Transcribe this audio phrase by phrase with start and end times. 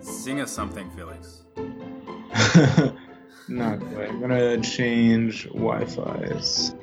[0.00, 1.42] Sing us something, Felix.
[3.48, 4.08] Not quite.
[4.08, 6.74] I'm gonna change Wi-Fi's.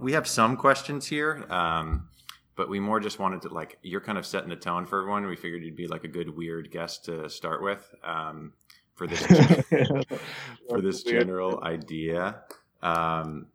[0.00, 2.08] We have some questions here, um,
[2.56, 5.26] but we more just wanted to like you're kind of setting the tone for everyone.
[5.26, 8.52] We figured you'd be like a good weird guest to start with um,
[8.94, 9.26] for this
[10.68, 12.42] for this general idea.
[12.82, 13.46] Um,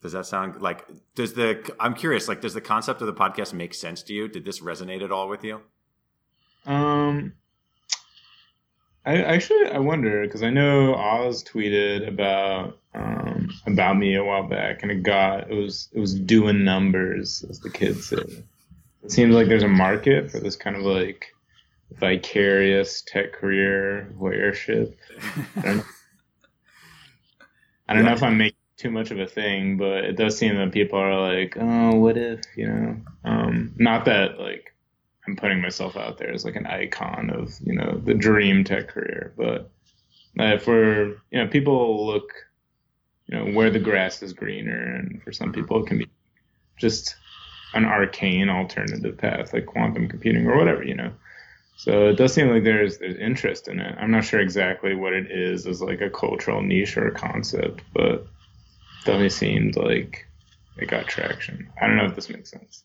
[0.00, 3.52] does that sound like does the I'm curious like does the concept of the podcast
[3.52, 4.28] make sense to you?
[4.28, 5.60] Did this resonate at all with you?
[6.66, 7.34] Um,
[9.04, 14.46] I actually I wonder because I know Oz tweeted about um, about me a while
[14.46, 18.44] back, and it got it was it was doing numbers as the kids say.
[19.02, 21.26] It seems like there's a market for this kind of like
[21.92, 24.94] vicarious tech career voyeurship.
[25.56, 25.84] I don't know,
[27.88, 30.56] I don't know if I'm making too much of a thing, but it does seem
[30.56, 32.96] that people are like, oh, what if, you know?
[33.24, 34.74] Um, not that like
[35.26, 38.88] I'm putting myself out there as like an icon of, you know, the dream tech
[38.88, 39.70] career, but
[40.38, 42.30] uh, for, you know, people look,
[43.26, 46.08] you know, where the grass is greener, and for some people it can be
[46.78, 47.16] just
[47.74, 51.10] an arcane alternative path like quantum computing or whatever, you know.
[51.76, 53.96] So it does seem like there's there's interest in it.
[53.98, 57.82] I'm not sure exactly what it is as like a cultural niche or a concept,
[57.92, 58.26] but
[59.04, 60.26] definitely seemed like
[60.76, 61.70] it got traction.
[61.80, 62.84] I don't know if this makes sense.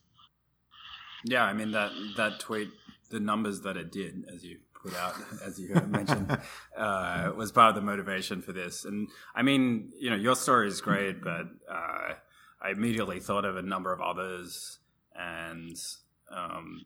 [1.26, 2.70] Yeah, I mean that that tweet,
[3.10, 6.38] the numbers that it did, as you put out, as you mentioned,
[6.78, 8.86] uh, was part of the motivation for this.
[8.86, 12.14] And I mean, you know, your story is great, but uh,
[12.62, 14.80] I immediately thought of a number of others,
[15.16, 15.78] and
[16.30, 16.86] um,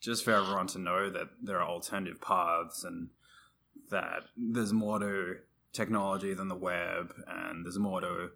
[0.00, 3.10] just for everyone to know that there are alternative paths and
[3.90, 5.36] that there's more to
[5.72, 8.30] technology than the web, and there's more to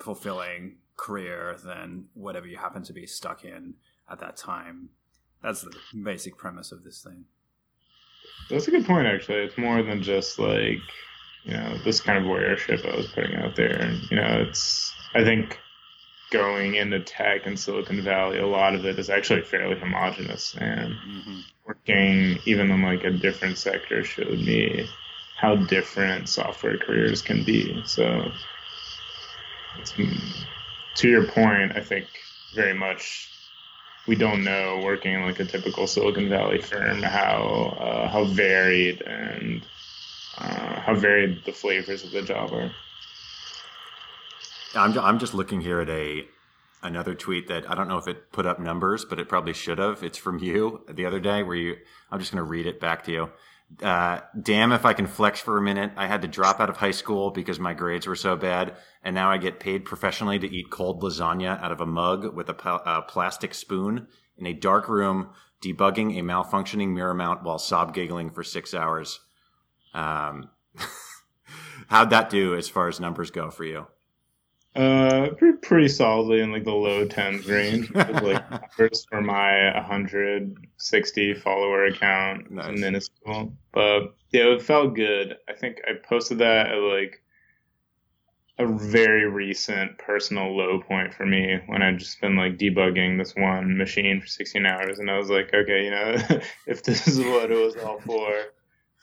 [0.00, 3.74] fulfilling career than whatever you happen to be stuck in
[4.10, 4.90] at that time.
[5.42, 7.24] That's the basic premise of this thing.
[8.48, 9.38] That's a good point, actually.
[9.38, 10.78] It's more than just like,
[11.44, 13.76] you know, this kind of voyeurship I was putting out there.
[13.76, 15.58] And, you know, it's, I think
[16.30, 20.54] going into tech in Silicon Valley, a lot of it is actually fairly homogenous.
[20.56, 21.40] And mm-hmm.
[21.66, 24.88] working even in like a different sector showed me
[25.36, 27.82] how different software careers can be.
[27.84, 28.30] So,
[30.94, 32.06] to your point, I think
[32.54, 33.30] very much
[34.06, 39.00] we don't know working in like a typical Silicon Valley firm how uh, how varied
[39.02, 39.62] and
[40.38, 42.70] uh, how varied the flavors of the job are.
[44.74, 46.26] I'm I'm just looking here at a
[46.82, 49.78] another tweet that I don't know if it put up numbers, but it probably should
[49.78, 50.02] have.
[50.02, 51.76] It's from you the other day where you.
[52.10, 53.30] I'm just going to read it back to you.
[53.80, 55.92] Uh, damn if I can flex for a minute.
[55.96, 59.14] I had to drop out of high school because my grades were so bad, and
[59.14, 62.70] now I get paid professionally to eat cold lasagna out of a mug with a,
[62.84, 65.30] a plastic spoon in a dark room,
[65.64, 69.20] debugging a malfunctioning mirror mount while sob giggling for six hours.
[69.94, 70.50] Um,
[71.88, 73.86] how'd that do as far as numbers go for you?
[74.74, 77.90] Uh, pretty, pretty solidly in like the low tens range.
[77.94, 82.78] like first for my 160 follower account, nice.
[82.78, 85.36] minuscule, but yeah, it felt good.
[85.46, 87.22] I think I posted that at like
[88.58, 93.34] a very recent personal low point for me when I'd just been like debugging this
[93.34, 96.16] one machine for 16 hours, and I was like, okay, you know,
[96.66, 98.32] if this is what it was all for,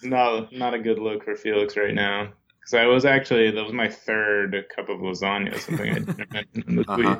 [0.01, 2.33] not not a good look for Felix right now.
[2.69, 6.63] Because I was actually that was my third cup of lasagna, something I didn't mention
[6.67, 6.95] in the uh-huh.
[6.95, 7.17] tweet,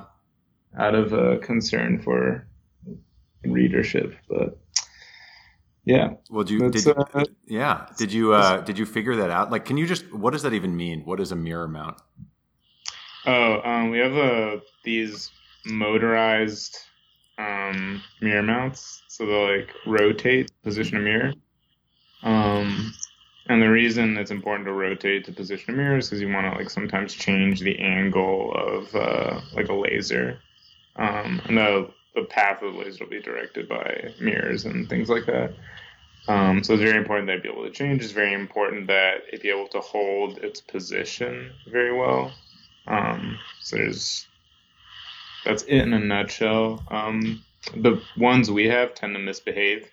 [0.77, 2.47] out of uh, concern for
[3.43, 4.15] readership.
[4.29, 4.59] But
[5.85, 9.49] yeah, well, did you did, uh, yeah did you uh, did you figure that out?
[9.49, 11.01] Like, can you just what does that even mean?
[11.05, 11.99] What is a mirror mount?
[13.25, 15.31] Oh, um, we have uh, these
[15.65, 16.77] motorized
[17.39, 21.33] um, mirror mounts, so they like rotate, position a mirror.
[22.21, 22.93] Um,
[23.49, 26.57] and the reason it's important to rotate the position a mirror is you want to
[26.57, 30.39] like sometimes change the angle of uh, like a laser.
[30.95, 35.09] Um, and the the path of the laser will be directed by mirrors and things
[35.09, 35.53] like that.
[36.27, 38.03] Um, so it's very important that it be able to change.
[38.03, 42.31] It's very important that it be able to hold its position very well.
[42.87, 44.27] Um, so there's
[45.43, 46.83] that's it in a nutshell.
[46.91, 47.43] Um,
[47.75, 49.89] the ones we have tend to misbehave.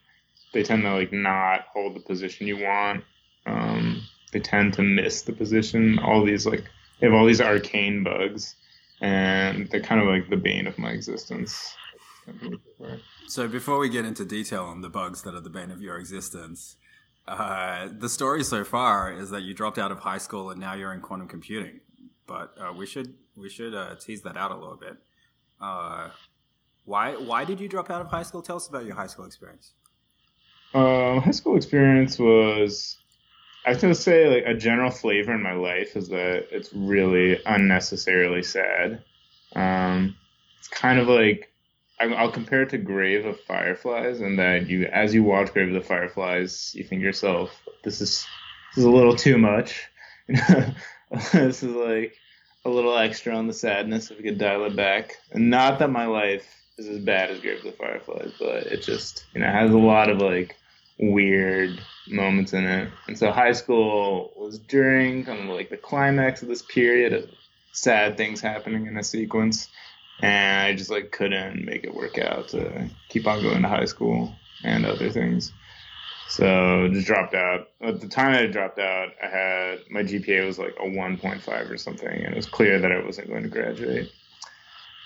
[0.52, 3.04] They tend to like not hold the position you want.
[3.46, 4.02] Um,
[4.32, 5.98] they tend to miss the position.
[5.98, 6.64] All these like
[7.00, 8.56] they have all these arcane bugs,
[9.00, 11.75] and they're kind of like the bane of my existence.
[13.28, 15.96] So before we get into detail on the bugs that are the bane of your
[15.98, 16.76] existence,
[17.28, 20.75] uh, the story so far is that you dropped out of high school and now
[20.75, 21.81] you're in quantum computing.
[22.26, 24.96] But uh, we should we should uh, tease that out a little bit.
[25.60, 26.10] Uh,
[26.84, 28.42] why why did you drop out of high school?
[28.42, 29.72] Tell us about your high school experience.
[30.75, 32.99] Um, high school experience was,
[33.66, 37.40] I have to say, like a general flavor in my life is that it's really
[37.44, 39.02] unnecessarily sad.
[39.56, 40.16] Um,
[40.58, 41.50] it's kind of like
[41.98, 45.74] I'll compare it to Grave of Fireflies, and that you, as you watch Grave of
[45.74, 47.50] the Fireflies, you think to yourself,
[47.82, 48.24] "This is
[48.70, 49.88] this is a little too much."
[50.28, 52.14] this is like
[52.64, 55.16] a little extra on the sadness if we could dial it back.
[55.32, 56.46] And not that my life
[56.78, 59.78] is as bad as Grave of the Fireflies, but it just you know has a
[59.78, 60.54] lot of like
[61.00, 62.90] weird moments in it.
[63.06, 67.30] And so high school was during kind of like the climax of this period of
[67.72, 69.68] sad things happening in a sequence.
[70.20, 73.84] And I just like couldn't make it work out to keep on going to high
[73.84, 75.52] school and other things.
[76.28, 77.68] So just dropped out.
[77.80, 81.76] At the time I dropped out, I had my GPA was like a 1.5 or
[81.76, 84.10] something, and it was clear that I wasn't going to graduate.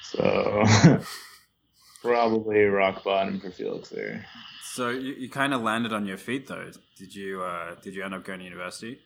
[0.03, 0.65] So
[2.03, 4.25] probably rock bottom for Felix there.
[4.73, 6.71] So you, you kind of landed on your feet though.
[6.97, 9.01] Did you uh, did you end up going to university?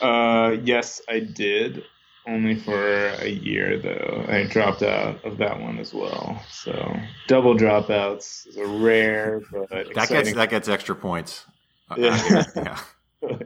[0.00, 1.84] Uh, yes, I did.
[2.26, 4.26] Only for a year though.
[4.28, 6.42] I dropped out of that one as well.
[6.50, 6.94] So
[7.28, 11.46] double dropouts is a rare but that gets that gets extra points.
[11.90, 12.44] Uh, yeah.
[12.56, 12.80] yeah.
[13.22, 13.38] So,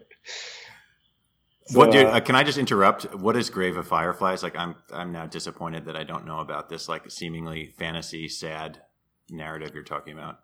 [1.78, 3.14] what do, uh, can I just interrupt?
[3.14, 4.42] What is Grave of Fireflies?
[4.42, 8.82] Like, I'm I'm now disappointed that I don't know about this like seemingly fantasy sad
[9.30, 10.40] narrative you're talking about.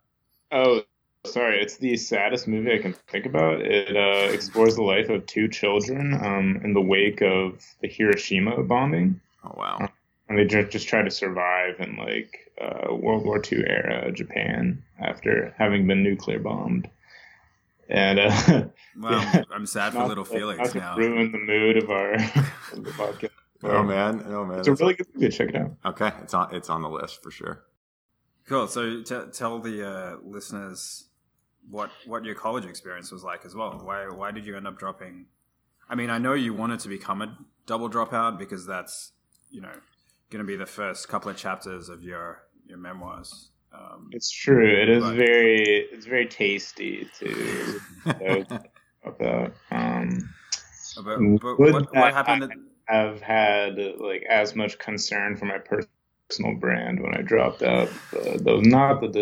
[0.53, 0.83] Oh,
[1.25, 1.61] sorry.
[1.61, 3.61] It's the saddest movie I can think about.
[3.61, 8.63] It uh, explores the life of two children um, in the wake of the Hiroshima
[8.63, 9.21] bombing.
[9.45, 9.79] Oh wow!
[9.81, 9.89] Um,
[10.29, 14.83] and they just, just try to survive in like uh, World War II era Japan
[14.99, 16.89] after having been nuclear bombed.
[17.89, 18.31] And uh,
[18.97, 20.97] well, yeah, I'm sad for little Felix now.
[20.97, 22.15] Ruin the mood of our
[22.73, 23.31] of the podcast.
[23.63, 25.29] Oh man, oh man, it's a really good movie.
[25.29, 25.73] Check it out.
[25.85, 27.65] Okay, it's on it's on the list for sure.
[28.51, 28.67] Cool.
[28.67, 31.05] So t- tell the uh, listeners
[31.71, 33.81] what what your college experience was like as well.
[33.85, 35.27] Why why did you end up dropping?
[35.89, 39.13] I mean, I know you wanted to become a double dropout because that's
[39.53, 39.71] you know
[40.31, 43.51] going to be the first couple of chapters of your your memoirs.
[43.73, 44.67] Um, it's true.
[44.67, 47.81] It is but, very it's very tasty to
[49.05, 49.53] about.
[49.71, 50.29] Um,
[51.05, 52.53] but, but what, what happened?
[52.89, 56.00] I have had like as much concern for my personal
[56.39, 57.89] brand when I dropped out.
[58.15, 59.13] Uh, though not that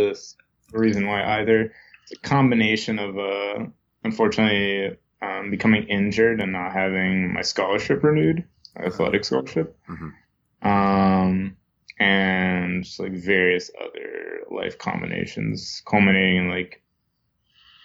[0.72, 1.72] the reason why either.
[2.02, 3.66] It's a combination of uh,
[4.04, 8.44] unfortunately um, becoming injured and not having my scholarship renewed,
[8.76, 9.76] athletic scholarship.
[9.88, 10.68] Mm-hmm.
[10.68, 11.56] Um,
[11.98, 16.82] and just like various other life combinations culminating in like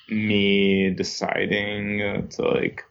[0.10, 2.84] me deciding uh, to like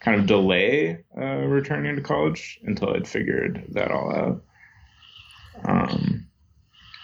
[0.00, 4.42] kind of delay uh, returning to college until I'd figured that all out.
[5.64, 6.26] Um,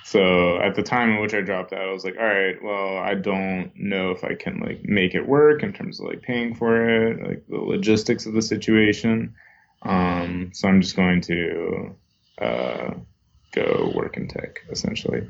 [0.05, 2.99] so at the time in which I dropped out, I was like, all right, well,
[2.99, 6.55] I don't know if I can like make it work in terms of like paying
[6.55, 9.35] for it, like the logistics of the situation.
[9.83, 11.97] Um, so I'm just going to
[12.41, 12.91] uh,
[13.53, 15.29] go work in tech essentially.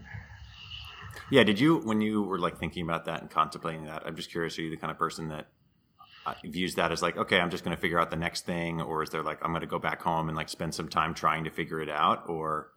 [1.30, 1.44] Yeah.
[1.44, 4.58] Did you, when you were like thinking about that and contemplating that, I'm just curious,
[4.58, 5.46] are you the kind of person that
[6.26, 8.82] uh, views that as like, okay, I'm just going to figure out the next thing?
[8.82, 11.14] Or is there like, I'm going to go back home and like spend some time
[11.14, 12.28] trying to figure it out?
[12.28, 12.70] Or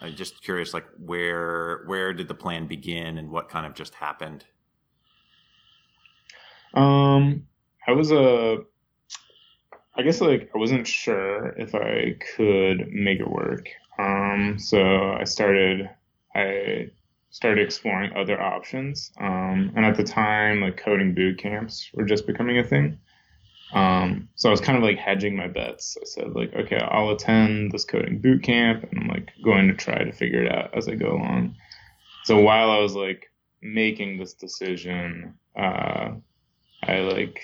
[0.00, 3.94] I'm just curious, like where, where did the plan begin and what kind of just
[3.94, 4.44] happened?
[6.74, 7.46] Um,
[7.86, 8.58] I was a,
[9.96, 13.68] I guess like I wasn't sure if I could make it work.
[13.98, 15.88] Um, so I started,
[16.34, 16.90] I
[17.30, 19.12] started exploring other options.
[19.20, 22.98] Um, and at the time, like coding boot camps were just becoming a thing.
[23.72, 25.96] Um, so I was kind of like hedging my bets.
[26.00, 29.74] I said like, okay, I'll attend this coding boot camp and I'm like going to
[29.74, 31.56] try to figure it out as I go along.
[32.24, 33.30] So while I was like
[33.62, 36.12] making this decision, uh,
[36.82, 37.40] I like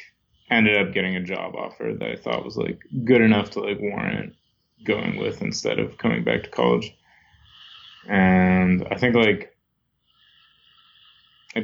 [0.51, 3.81] ended up getting a job offer that I thought was like good enough to like
[3.81, 4.35] warrant
[4.85, 6.95] going with instead of coming back to college.
[8.09, 9.50] And I think like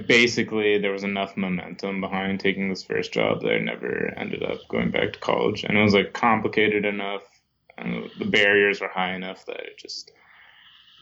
[0.07, 4.59] basically there was enough momentum behind taking this first job that I never ended up
[4.69, 5.65] going back to college.
[5.65, 7.23] And it was like complicated enough
[7.79, 10.11] and the barriers were high enough that it just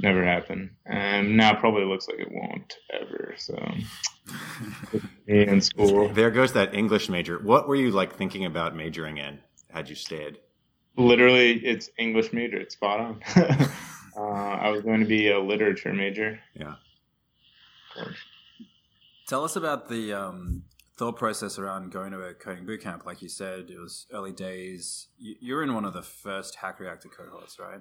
[0.00, 0.70] never happened.
[0.86, 3.34] And now probably looks like it won't ever.
[3.38, 3.56] So
[5.26, 6.08] in school.
[6.08, 7.38] There goes that English major.
[7.38, 9.38] What were you like thinking about majoring in
[9.70, 10.38] had you stayed?
[10.96, 12.56] literally it's English major.
[12.56, 13.22] It's spot on.
[14.16, 16.40] uh, I was going to be a literature major.
[16.54, 16.74] Yeah.
[19.34, 20.62] Tell us about the um,
[20.96, 23.04] thought process around going to a coding bootcamp?
[23.04, 25.08] Like you said, it was early days.
[25.18, 27.80] You, are in one of the first Hack Reactor cohorts, right?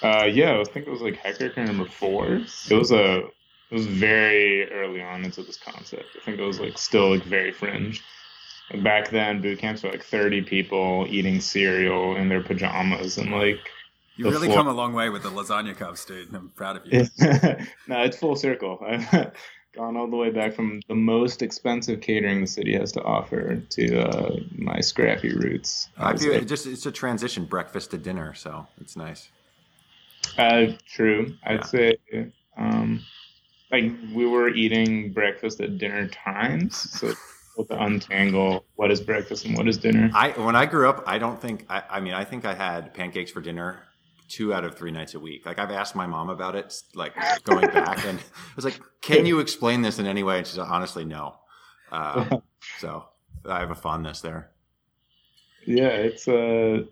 [0.00, 2.34] Uh, yeah, I think it was like Hack Reactor number four.
[2.36, 3.32] It was a it
[3.72, 6.04] was very early on into this concept.
[6.22, 8.00] I think it was like still like very fringe.
[8.84, 13.58] Back then, boot camps were like thirty people eating cereal in their pajamas and like.
[14.16, 14.58] You really floor.
[14.58, 16.32] come a long way with the lasagna cups, dude.
[16.32, 17.06] I'm proud of you.
[17.88, 18.78] no, it's full circle.
[19.74, 23.56] Gone all the way back from the most expensive catering the city has to offer
[23.56, 25.88] to uh, my scrappy roots.
[25.96, 29.28] I feel it just it's a transition breakfast to dinner, so it's nice.
[30.36, 31.34] Uh, true.
[31.44, 31.98] I'd say,
[32.56, 33.04] um,
[33.70, 37.14] like we were eating breakfast at dinner times, so
[37.68, 40.10] to untangle what is breakfast and what is dinner.
[40.14, 42.92] I when I grew up, I don't think I, I mean I think I had
[42.94, 43.84] pancakes for dinner
[44.30, 45.44] two out of three nights a week.
[45.44, 47.12] Like I've asked my mom about it, like
[47.44, 50.58] going back, and I was like, "Can you explain this in any way?" And she's
[50.58, 51.36] like, "Honestly, no."
[51.92, 52.38] Uh,
[52.78, 53.04] so
[53.44, 54.50] I have a fondness there.
[55.66, 56.84] Yeah, it's uh,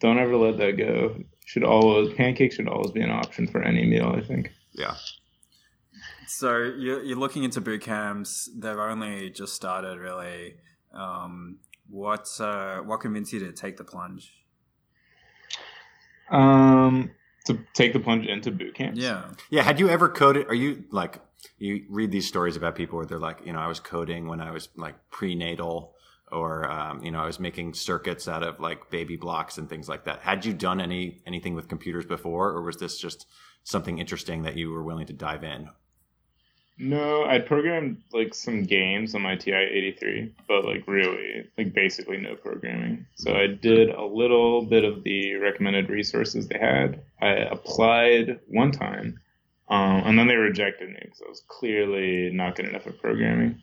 [0.00, 1.22] don't ever let that go.
[1.44, 4.12] Should always pancakes should always be an option for any meal.
[4.16, 4.52] I think.
[4.72, 4.94] Yeah.
[6.26, 8.50] So you're, you're looking into boot camps.
[8.54, 10.56] They've only just started, really.
[10.92, 14.32] Um, what uh, what convinced you to take the plunge?
[16.30, 17.10] Um,
[17.46, 19.00] to take the plunge into boot camps.
[19.00, 19.62] Yeah, yeah.
[19.62, 20.46] Had you ever coded?
[20.48, 21.20] Are you like
[21.58, 24.40] you read these stories about people where they're like, you know, I was coding when
[24.40, 25.94] I was like prenatal,
[26.30, 29.88] or um, you know, I was making circuits out of like baby blocks and things
[29.88, 30.20] like that.
[30.20, 33.26] Had you done any anything with computers before, or was this just
[33.64, 35.68] something interesting that you were willing to dive in?
[36.80, 42.36] No, I programmed like some games on my TI-83, but like really, like basically no
[42.36, 43.04] programming.
[43.16, 47.02] So I did a little bit of the recommended resources they had.
[47.20, 49.18] I applied one time,
[49.68, 53.60] um, and then they rejected me because I was clearly not good enough at programming.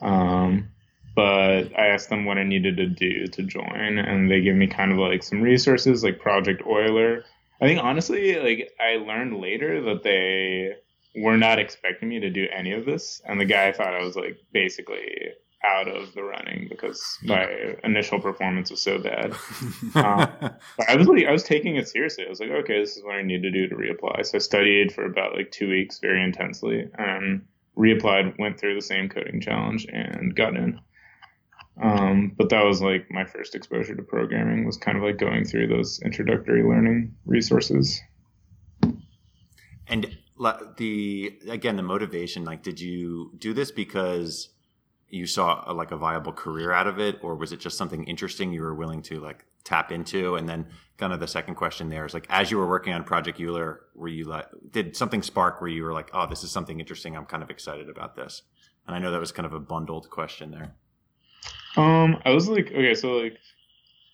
[0.00, 0.70] Um,
[1.14, 4.68] but I asked them what I needed to do to join, and they gave me
[4.68, 7.24] kind of like some resources, like Project Euler.
[7.60, 10.76] I think honestly, like I learned later that they
[11.14, 14.16] were not expecting me to do any of this, and the guy thought I was
[14.16, 19.32] like basically out of the running because my initial performance was so bad.
[19.94, 20.28] um,
[20.76, 22.26] but I was like, I was taking it seriously.
[22.26, 24.26] I was like, okay, this is what I need to do to reapply.
[24.26, 27.46] So I studied for about like two weeks very intensely, and
[27.78, 30.80] reapplied, went through the same coding challenge, and got in.
[31.82, 35.44] Um, but that was like my first exposure to programming was kind of like going
[35.44, 38.00] through those introductory learning resources.
[39.88, 44.48] And the again the motivation like did you do this because
[45.14, 47.18] you saw a, like a viable career out of it?
[47.22, 50.34] Or was it just something interesting you were willing to like tap into?
[50.34, 50.66] And then
[50.98, 53.80] kind of the second question there is like as you were working on project euler
[53.94, 57.16] were you like did something spark where you were like oh this is something interesting.
[57.16, 58.42] I'm kind of excited about this.
[58.86, 60.74] And i know that was kind of a bundled question there.
[61.76, 63.38] Um i was like okay so like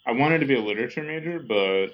[0.07, 1.89] i wanted to be a literature major but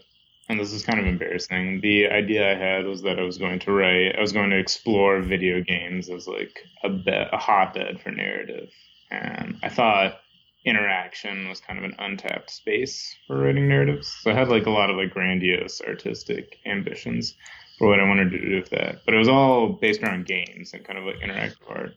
[0.49, 1.81] and this is kind of embarrassing.
[1.81, 4.59] The idea I had was that I was going to write, I was going to
[4.59, 6.91] explore video games as like a,
[7.33, 8.71] a hotbed for narrative.
[9.11, 10.21] And I thought
[10.65, 14.15] interaction was kind of an untapped space for writing narratives.
[14.21, 17.35] So I had like a lot of like grandiose artistic ambitions
[17.79, 19.05] for what I wanted to do with that.
[19.05, 21.95] But it was all based around games and kind of like interactive art.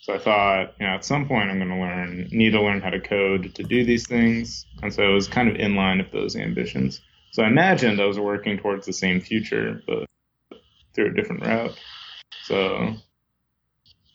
[0.00, 2.80] So I thought, you know, at some point I'm going to learn, need to learn
[2.80, 4.66] how to code to do these things.
[4.82, 7.00] And so it was kind of in line with those ambitions.
[7.32, 10.06] So I imagined I was working towards the same future, but
[10.94, 11.78] through a different route.
[12.42, 12.94] So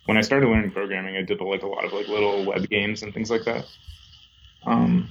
[0.06, 3.02] when I started learning programming, I did like a lot of like little web games
[3.02, 3.66] and things like that.
[4.68, 5.10] Um,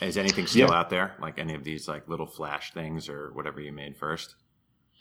[0.00, 0.78] Is anything still yeah.
[0.78, 1.14] out there?
[1.20, 4.34] Like any of these like little flash things or whatever you made first?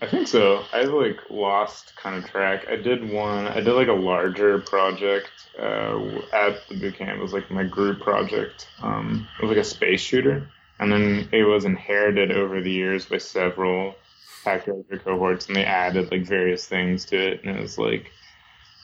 [0.01, 0.63] I think so.
[0.73, 2.65] I like lost kind of track.
[2.67, 3.47] I did one.
[3.47, 7.17] I did like a larger project uh, at the boot camp.
[7.17, 8.67] It was like my group project.
[8.81, 10.49] Um, it was like a space shooter
[10.79, 13.95] and then it was inherited over the years by several
[14.43, 18.11] Hack Reactor cohorts, and they added like various things to it, and it was like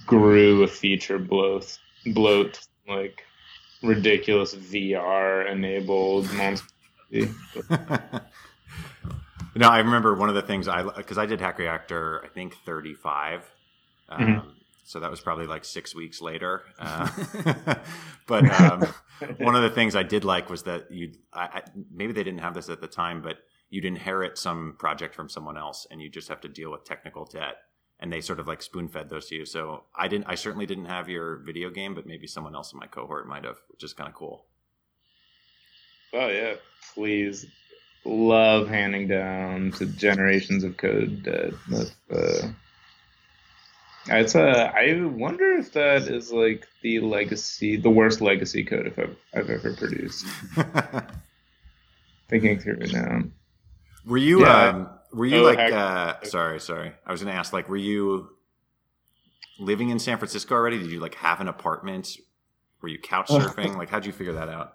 [0.05, 3.23] grew a feature bloat, bloat like
[3.83, 6.67] ridiculous VR enabled monster.
[9.55, 12.55] no, I remember one of the things I because I did Hack Reactor, I think
[12.65, 13.43] thirty five.
[14.09, 14.49] Um, mm-hmm
[14.91, 16.63] so that was probably like six weeks later.
[16.81, 17.07] Uh,
[18.27, 18.85] but um,
[19.37, 22.53] one of the things I did like was that you, I, maybe they didn't have
[22.53, 23.37] this at the time, but
[23.69, 27.25] you'd inherit some project from someone else, and you just have to deal with technical
[27.25, 27.57] debt.
[27.99, 29.45] And they sort of like spoon fed those to you.
[29.45, 32.79] So I didn't, I certainly didn't have your video game, but maybe someone else in
[32.79, 34.45] my cohort might have, which is kind of cool.
[36.13, 36.55] Oh yeah,
[36.95, 37.45] please
[38.03, 41.53] love handing down to generations of code debt.
[41.69, 42.49] That's, uh,
[44.07, 44.73] It's a.
[44.75, 49.49] I wonder if that is like the legacy, the worst legacy code if I've, I've
[49.49, 50.25] ever produced.
[52.29, 53.23] Thinking through it now.
[54.05, 54.41] Were you?
[54.41, 54.69] Yeah.
[54.69, 55.59] Um, were you Oh, like?
[55.59, 55.73] heck.
[55.73, 56.93] Uh, sorry, sorry.
[57.05, 57.53] I was going to ask.
[57.53, 58.29] Like, were you
[59.59, 60.79] living in San Francisco already?
[60.79, 62.17] Did you like have an apartment?
[62.81, 63.77] Were you couch surfing?
[63.77, 64.73] like, how'd you figure that out?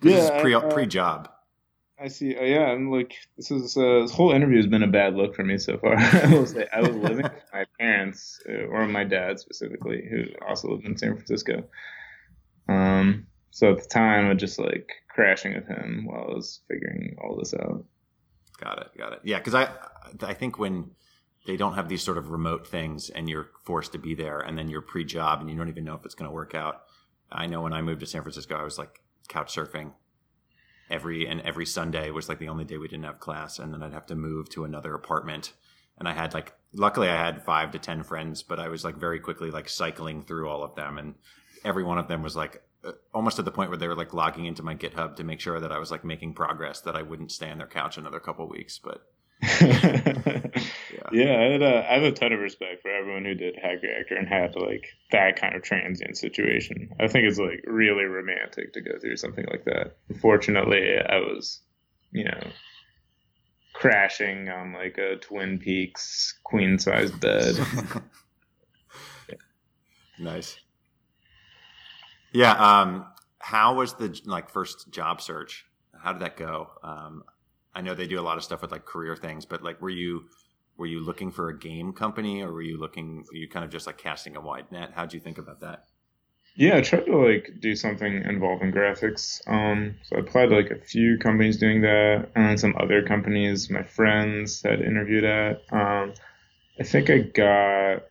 [0.00, 1.30] 'Cause this is Yeah, pre uh, pre job.
[2.00, 2.36] I see.
[2.36, 5.34] Oh, yeah, I'm like this is uh, this whole interview has been a bad look
[5.34, 5.96] for me so far.
[5.98, 10.24] I will say I was living with my parents, uh, or my dad specifically, who
[10.46, 11.64] also lived in San Francisco.
[12.68, 16.60] Um, so at the time, I was just like crashing with him while I was
[16.68, 17.84] figuring all this out.
[18.60, 18.88] Got it.
[18.96, 19.20] Got it.
[19.24, 19.68] Yeah, because I
[20.22, 20.92] I think when
[21.46, 24.56] they don't have these sort of remote things and you're forced to be there and
[24.56, 26.82] then you're pre-job and you don't even know if it's going to work out.
[27.32, 29.92] I know when I moved to San Francisco, I was like couch surfing
[30.90, 33.82] every and every Sunday was like the only day we didn't have class, and then
[33.82, 35.52] I'd have to move to another apartment.
[35.98, 38.96] And I had like, luckily, I had five to ten friends, but I was like
[38.96, 41.14] very quickly like cycling through all of them, and
[41.64, 44.14] every one of them was like uh, almost at the point where they were like
[44.14, 47.02] logging into my GitHub to make sure that I was like making progress, that I
[47.02, 48.78] wouldn't stay on their couch another couple weeks.
[48.78, 49.02] But
[49.42, 50.50] yeah,
[51.12, 54.28] I, had I have a ton of respect for everyone who did Hack Reactor and
[54.28, 56.90] had like that kind of transient situation.
[56.98, 59.96] I think it's like really romantic to go through something like that.
[60.08, 61.60] Unfortunately, I was,
[62.10, 62.48] you know,
[63.74, 67.54] crashing on like a Twin Peaks queen size bed.
[70.18, 70.58] nice.
[72.32, 72.54] Yeah.
[72.54, 73.06] Um,
[73.38, 75.64] how was the like first job search?
[75.96, 76.70] How did that go?
[76.82, 77.22] Um,
[77.78, 79.88] I know they do a lot of stuff with like career things, but like, were
[79.88, 80.24] you
[80.76, 83.24] were you looking for a game company, or were you looking?
[83.30, 84.90] Were you kind of just like casting a wide net?
[84.96, 85.84] How'd you think about that?
[86.56, 89.40] Yeah, I tried to like do something involving graphics.
[89.46, 93.04] Um, so I applied to like a few companies doing that, and then some other
[93.04, 95.62] companies my friends had interviewed at.
[95.70, 96.14] Um,
[96.80, 98.02] I think I got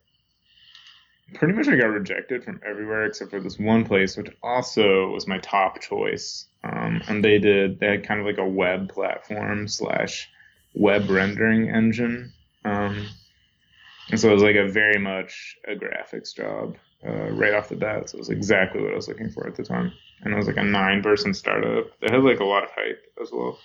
[1.34, 5.28] pretty much I got rejected from everywhere except for this one place, which also was
[5.28, 6.48] my top choice.
[6.70, 10.30] Um, and they did they had kind of like a web platform slash
[10.74, 12.34] web rendering engine.
[12.66, 13.08] Um,
[14.10, 16.76] and so it was like a very much a graphics job
[17.06, 18.10] uh, right off the bat.
[18.10, 19.94] So it was exactly what I was looking for at the time.
[20.22, 23.04] And it was like a nine person startup that had like a lot of hype
[23.22, 23.60] as well.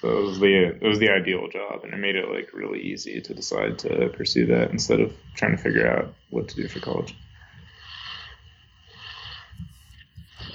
[0.00, 2.80] So it was the it was the ideal job, and it made it like really
[2.80, 6.68] easy to decide to pursue that instead of trying to figure out what to do
[6.68, 7.14] for college.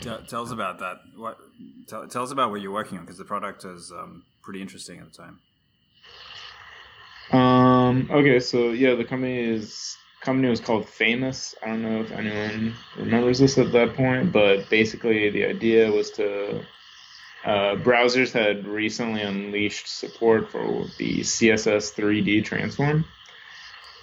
[0.01, 0.97] Tell, tell us about that.
[1.15, 1.37] What?
[1.87, 4.99] Tell, tell us about what you're working on because the product is um, pretty interesting
[4.99, 5.39] at the time.
[7.31, 8.09] Um.
[8.11, 8.39] Okay.
[8.39, 11.55] So yeah, the company is company was called Famous.
[11.63, 16.11] I don't know if anyone remembers this at that point, but basically the idea was
[16.11, 16.61] to
[17.45, 23.05] uh, browsers had recently unleashed support for the CSS 3D transform.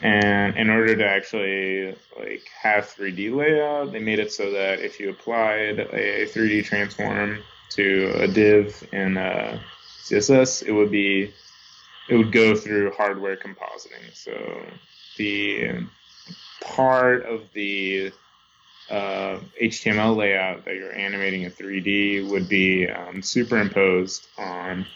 [0.03, 5.01] And in order to actually like have 3D layout, they made it so that if
[5.01, 9.59] you applied a 3D transform to a div in uh,
[10.03, 11.33] CSS, it would be
[12.09, 14.15] it would go through hardware compositing.
[14.15, 14.67] So
[15.17, 15.87] the
[16.63, 18.13] part of the
[18.91, 24.87] uh, HTML layout that you're animating in 3D would be um, superimposed on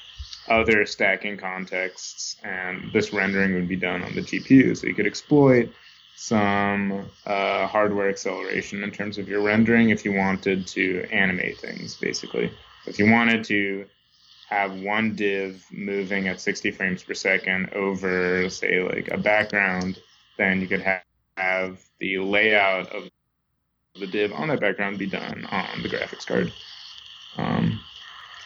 [0.50, 4.76] other stacking contexts, and this rendering would be done on the GPU.
[4.76, 5.72] So you could exploit
[6.16, 11.96] some uh, hardware acceleration in terms of your rendering if you wanted to animate things,
[11.96, 12.52] basically.
[12.86, 13.86] If you wanted to
[14.48, 19.98] have one div moving at 60 frames per second over, say, like a background,
[20.36, 21.02] then you could have,
[21.36, 23.08] have the layout of
[23.98, 26.52] the div on that background be done on the graphics card.
[27.36, 27.80] Um,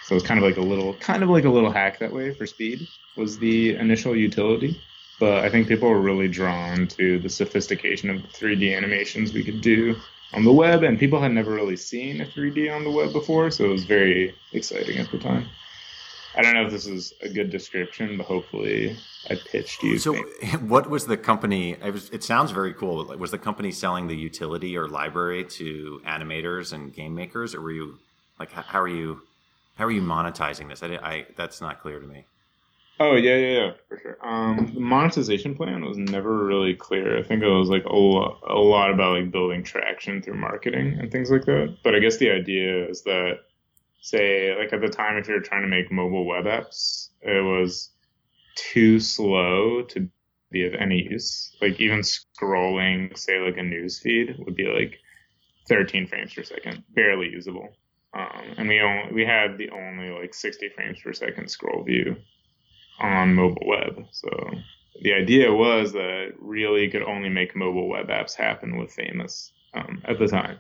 [0.07, 2.33] so it's kind of like a little, kind of like a little hack that way
[2.35, 2.87] for speed
[3.17, 4.81] was the initial utility.
[5.21, 9.45] But I think people were really drawn to the sophistication of the 3D animations we
[9.45, 9.97] could do
[10.33, 13.51] on the web, and people had never really seen a 3D on the web before,
[13.51, 15.47] so it was very exciting at the time.
[16.37, 18.97] I don't know if this is a good description, but hopefully
[19.31, 19.99] I pitched you.
[19.99, 20.14] So,
[20.61, 21.73] what was the company?
[21.73, 23.05] It, was, it sounds very cool.
[23.17, 27.71] Was the company selling the utility or library to animators and game makers, or were
[27.71, 27.99] you
[28.40, 29.23] like, how, how are you,
[29.75, 30.83] how are you monetizing this?
[30.83, 32.27] I, I that's not clear to me.
[33.01, 34.19] Oh yeah, yeah, yeah, for sure.
[34.23, 37.19] Um, the monetization plan was never really clear.
[37.19, 40.97] I think it was like a, lo- a lot about like building traction through marketing
[41.01, 41.77] and things like that.
[41.83, 43.41] But I guess the idea is that,
[44.01, 47.91] say, like at the time, if you're trying to make mobile web apps, it was
[48.55, 50.09] too slow to
[50.53, 51.57] be of any use.
[51.61, 55.01] Like even scrolling, say, like a news feed would be like
[55.69, 57.71] 13 frames per second, barely usable.
[58.14, 62.16] Um, and we only we had the only like 60 frames per second scroll view
[63.00, 64.07] on mobile web.
[64.12, 64.31] So
[65.03, 70.03] the idea was that really could only make mobile web apps happen with Famous um,
[70.05, 70.59] at the time.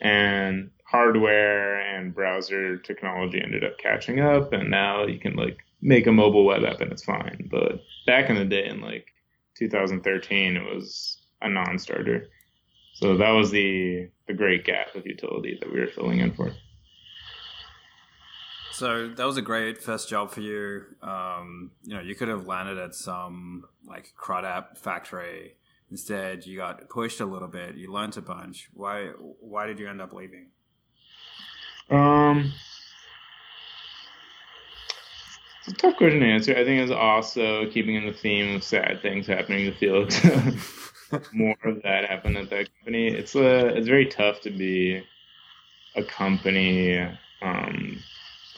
[0.00, 6.06] And hardware and browser technology ended up catching up, and now you can like make
[6.06, 7.48] a mobile web app and it's fine.
[7.50, 9.06] But back in the day, in like
[9.58, 12.28] 2013, it was a non-starter.
[12.94, 16.52] So that was the the great gap of utility that we were filling in for.
[18.72, 20.84] So that was a great first job for you.
[21.02, 25.56] Um, you know, you could have landed at some like CRUD app factory.
[25.90, 27.74] Instead, you got pushed a little bit.
[27.74, 28.70] You learned a bunch.
[28.72, 29.08] Why?
[29.40, 30.46] Why did you end up leaving?
[31.90, 32.52] Um,
[35.58, 36.52] it's a tough question to answer.
[36.52, 40.24] I think it's also keeping in the theme of sad things happening to Felix.
[41.32, 43.08] More of that happened at that company.
[43.08, 45.02] It's a, it's very tough to be
[45.96, 47.00] a company
[47.42, 47.89] um,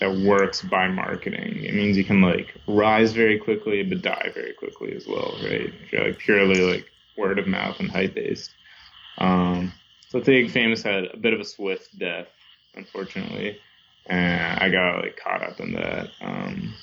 [0.02, 1.62] that works by marketing.
[1.62, 5.72] It means you can like rise very quickly but die very quickly as well, right?
[5.84, 8.50] If you're like purely like word of mouth and hype based.
[9.18, 9.72] Um,
[10.08, 12.26] so think Famous had a bit of a swift death,
[12.74, 13.60] unfortunately,
[14.06, 16.08] and I got like caught up in that.
[16.20, 16.74] Um,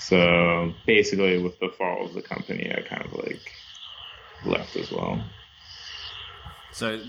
[0.00, 3.52] so basically, with the fall of the company, I kind of like
[4.44, 5.22] left as well.
[6.72, 7.00] So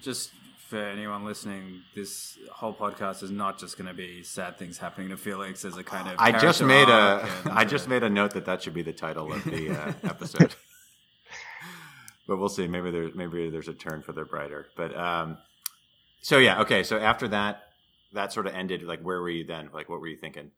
[0.00, 0.30] just
[0.68, 5.08] for anyone listening, this whole podcast is not just going to be sad things happening
[5.08, 6.16] to Felix as a kind of.
[6.18, 7.26] I just made a.
[7.44, 9.70] and, I just uh, made a note that that should be the title of the
[9.70, 10.54] uh, episode.
[12.26, 12.68] but we'll see.
[12.68, 14.66] Maybe there's maybe there's a turn for the brighter.
[14.76, 15.38] But um,
[16.20, 16.82] so yeah, okay.
[16.82, 17.62] So after that,
[18.12, 18.82] that sort of ended.
[18.82, 19.70] Like, where were you then?
[19.72, 20.50] Like, what were you thinking?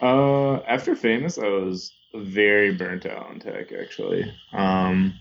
[0.00, 4.34] Uh, after Famous, I was very burnt out on tech actually.
[4.52, 5.14] Um,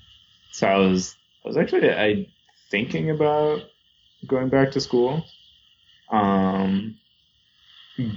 [0.51, 2.27] so I was I was actually I
[2.69, 3.61] thinking about
[4.25, 5.23] going back to school.
[6.11, 6.97] Um,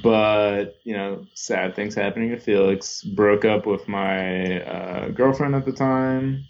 [0.03, 3.03] but you know, sad things happening to Felix.
[3.03, 6.45] Broke up with my uh, girlfriend at the time,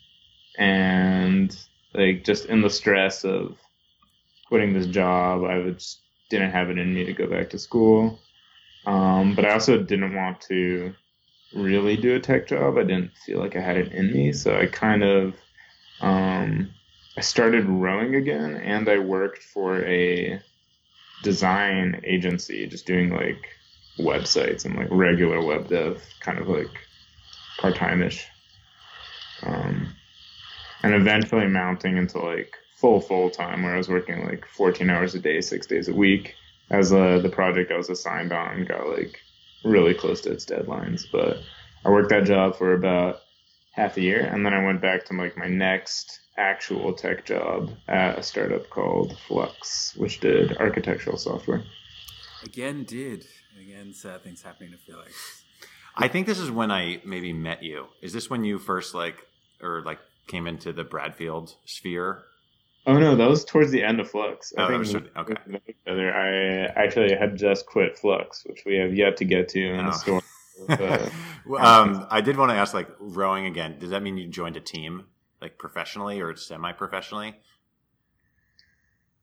[0.58, 1.56] and
[1.94, 3.56] like just in the stress of
[4.48, 8.18] quitting this job, I just didn't have it in me to go back to school.
[8.86, 10.94] Um, but I also didn't want to
[11.54, 12.78] really do a tech job.
[12.78, 15.34] I didn't feel like I had it in me, so I kind of
[16.00, 16.70] um,
[17.16, 20.40] I started rowing again, and I worked for a
[21.22, 23.48] design agency, just doing like
[23.98, 26.70] websites and like regular web dev, kind of like
[27.58, 28.26] part time ish.
[29.42, 29.94] Um,
[30.82, 35.14] and eventually mounting into like full full time, where I was working like 14 hours
[35.14, 36.34] a day, six days a week,
[36.70, 39.18] as uh, the project I was assigned on got like
[39.64, 41.02] really close to its deadlines.
[41.10, 41.38] But
[41.84, 43.22] I worked that job for about
[43.72, 47.70] half a year, and then I went back to like my next actual tech job
[47.88, 51.62] at a startup called Flux, which did architectural software.
[52.44, 53.26] again did
[53.60, 55.12] again sad things happening to Felix.
[55.96, 57.86] I think this is when I maybe met you.
[58.00, 59.16] Is this when you first like
[59.60, 62.22] or like came into the Bradfield sphere?
[62.86, 64.54] Oh no, that was towards the end of Flux.
[64.56, 65.34] Oh, I that think okay.
[65.86, 66.14] other.
[66.14, 69.90] I actually had just quit Flux, which we have yet to get to in Oh.
[69.90, 70.22] the store.
[70.66, 71.10] But,
[71.60, 73.78] um, I did want to ask, like rowing again.
[73.78, 75.04] Does that mean you joined a team,
[75.40, 77.34] like professionally or semi-professionally,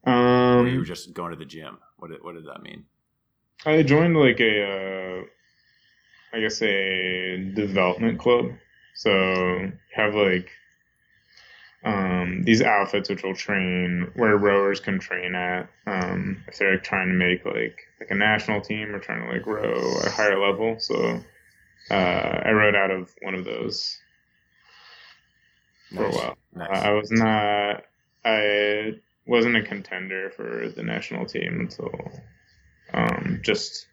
[0.06, 1.78] or you were um, just going to the gym?
[1.98, 2.86] What did, what did that mean?
[3.66, 5.24] I joined like a, uh,
[6.34, 8.52] I guess a development club.
[8.96, 10.50] So have like
[11.84, 16.84] um, these outfits which will train where rowers can train at um, if they're like,
[16.84, 20.12] trying to make like like a national team or trying to like row at a
[20.12, 20.80] higher level.
[20.80, 21.22] So
[21.92, 24.00] uh, I rowed out of one of those
[25.94, 26.16] for a Nice.
[26.16, 26.38] while.
[26.56, 26.70] Nice.
[26.84, 27.84] I was not.
[28.26, 28.94] I
[29.26, 32.12] wasn't a contender for the national team until
[32.94, 33.88] um, just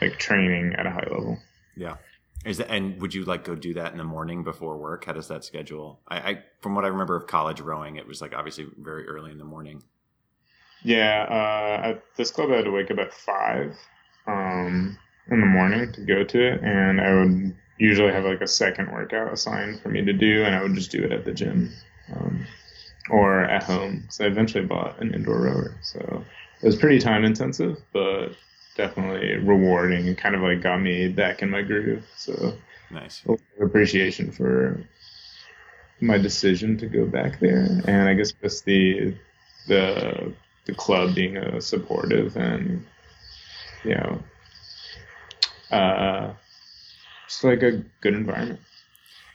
[0.00, 1.38] like training at a high level.
[1.76, 1.96] Yeah.
[2.44, 5.04] Is that and would you like go do that in the morning before work?
[5.04, 6.00] How does that schedule?
[6.06, 9.32] I, I from what I remember of college rowing, it was like obviously very early
[9.32, 9.82] in the morning.
[10.84, 13.76] Yeah, uh, at this club, I had to wake up at five
[14.28, 14.96] um,
[15.28, 18.90] in the morning to go to it, and I would usually have like a second
[18.90, 21.72] workout assigned for me to do, and I would just do it at the gym
[22.14, 22.46] um,
[23.10, 24.04] or at home.
[24.10, 26.24] So I eventually bought an indoor rower, so
[26.60, 28.28] it was pretty time intensive, but
[28.74, 32.04] definitely rewarding and kind of like got me back in my groove.
[32.16, 32.54] So
[32.90, 33.22] Nice.
[33.26, 34.80] a lot of appreciation for
[36.00, 39.14] my decision to go back there, and I guess just the
[39.66, 40.32] the
[40.64, 42.84] the club being uh, supportive and
[43.84, 44.22] you know
[45.70, 46.32] uh,
[47.28, 48.60] just like a good environment.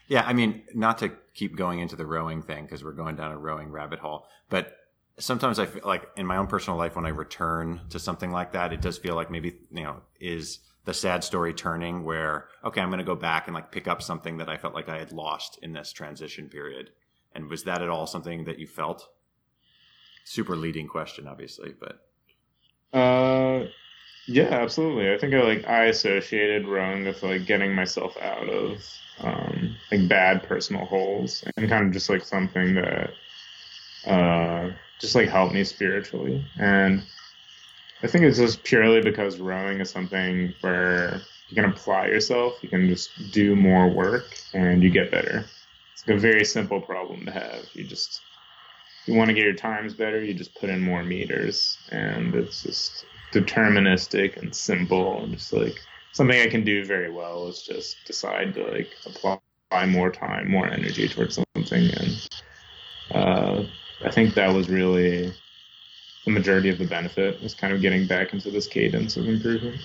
[0.07, 3.31] Yeah, I mean, not to keep going into the rowing thing because we're going down
[3.31, 4.77] a rowing rabbit hole, but
[5.17, 8.51] sometimes I feel like in my own personal life when I return to something like
[8.53, 12.81] that, it does feel like maybe you know is the sad story turning where okay,
[12.81, 14.97] I'm going to go back and like pick up something that I felt like I
[14.97, 16.89] had lost in this transition period.
[17.35, 19.07] And was that at all something that you felt?
[20.23, 21.99] Super leading question, obviously, but
[22.97, 23.65] uh,
[24.27, 25.13] yeah, absolutely.
[25.13, 28.83] I think I like I associated rowing with like getting myself out of
[29.19, 33.13] um, like bad personal holes and kind of just like something that
[34.05, 36.41] uh, just like helped me spiritually.
[36.57, 37.03] And
[38.01, 42.69] I think it's just purely because rowing is something where you can apply yourself, you
[42.69, 45.45] can just do more work, and you get better.
[45.93, 47.65] It's like a very simple problem to have.
[47.73, 48.21] You just
[49.05, 52.63] you want to get your times better, you just put in more meters, and it's
[52.63, 55.75] just deterministic and simple and just like
[56.13, 60.67] something I can do very well is just decide to like apply more time, more
[60.67, 61.89] energy towards something.
[61.91, 62.29] And
[63.11, 63.63] uh,
[64.05, 65.33] I think that was really
[66.25, 69.81] the majority of the benefit was kind of getting back into this cadence of improvement.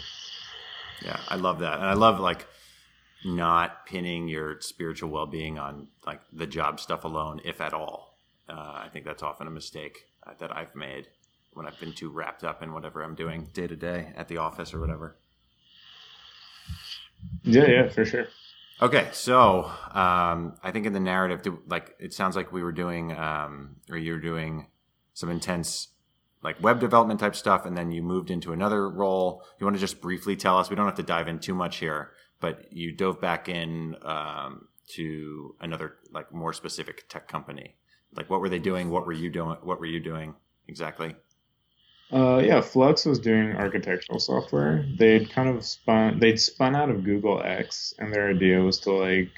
[1.02, 1.78] Yeah, I love that.
[1.78, 2.46] And I love like
[3.24, 8.16] not pinning your spiritual well-being on like the job stuff alone, if at all.
[8.48, 11.08] Uh, I think that's often a mistake uh, that I've made
[11.52, 14.38] when I've been too wrapped up in whatever I'm doing day to day at the
[14.38, 15.16] office or whatever.
[17.42, 18.28] Yeah, yeah, for sure.
[18.80, 23.12] Okay, so um, I think in the narrative, like it sounds like we were doing,
[23.16, 24.68] um, or you're doing
[25.14, 25.88] some intense,
[26.44, 29.42] like web development type stuff, and then you moved into another role.
[29.58, 30.70] You want to just briefly tell us?
[30.70, 34.68] We don't have to dive in too much here, but you dove back in um,
[34.94, 37.74] to another, like more specific tech company.
[38.14, 38.90] Like, what were they doing?
[38.90, 39.56] What were you doing?
[39.62, 40.36] What were you doing
[40.68, 41.16] exactly?
[42.12, 44.84] Uh, yeah, Flux was doing architectural software.
[44.96, 48.92] They'd kind of spun, they'd spun out of Google X, and their idea was to
[48.92, 49.30] like,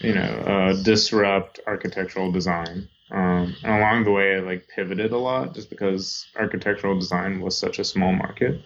[0.00, 2.88] you know, uh, disrupt architectural design.
[3.10, 7.56] Um, and along the way, it like pivoted a lot, just because architectural design was
[7.56, 8.62] such a small market,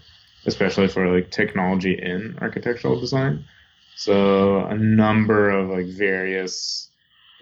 [0.46, 3.44] especially for like technology in architectural design.
[3.96, 6.88] So a number of like various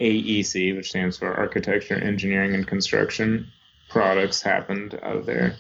[0.00, 3.52] AEC, which stands for Architecture, Engineering, and Construction
[3.88, 5.56] products happened out of there.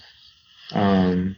[0.72, 1.36] Um,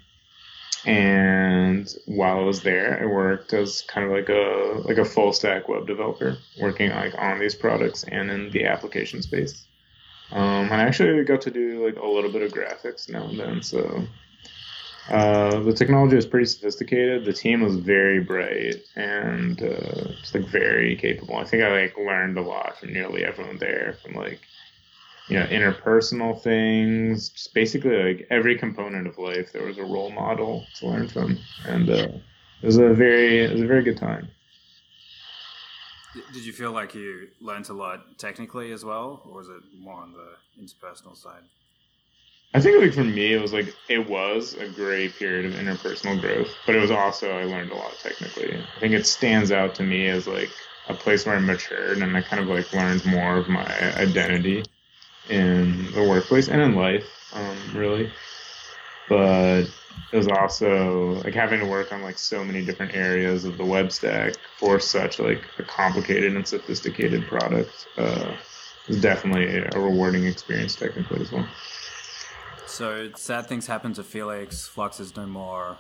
[0.85, 5.33] and while I was there, I worked as kind of like a like a full
[5.33, 9.65] stack web developer, working like on these products and in the application space.
[10.31, 13.39] Um, and I actually got to do like a little bit of graphics now and
[13.39, 13.63] then.
[13.63, 14.07] So
[15.11, 17.25] uh, the technology was pretty sophisticated.
[17.25, 21.37] The team was very bright and uh, just like very capable.
[21.37, 24.41] I think I like learned a lot from nearly everyone there, from like
[25.29, 29.53] you know interpersonal things just basically like every component of life.
[29.53, 32.09] There was a role model to learn from and uh,
[32.63, 34.29] it was a very it was a very good time.
[36.33, 40.01] Did you feel like you learned a lot technically as well or was it more
[40.01, 41.43] on the interpersonal side?
[42.55, 46.19] I think like for me it was like it was a great period of interpersonal
[46.19, 48.57] growth but it was also i learned a lot technically.
[48.57, 50.51] I think it stands out to me as like
[50.89, 54.65] a place where i matured and i kind of like learned more of my identity
[55.29, 58.13] in the workplace and in life, um, really.
[59.09, 59.63] But
[60.13, 63.65] it was also like having to work on like so many different areas of the
[63.65, 67.89] web stack for such like a complicated and sophisticated product.
[67.97, 68.35] Uh,
[68.89, 71.47] was definitely a rewarding experience technically as well.
[72.67, 74.67] So sad things happen to Felix.
[74.67, 75.79] Flux is no more.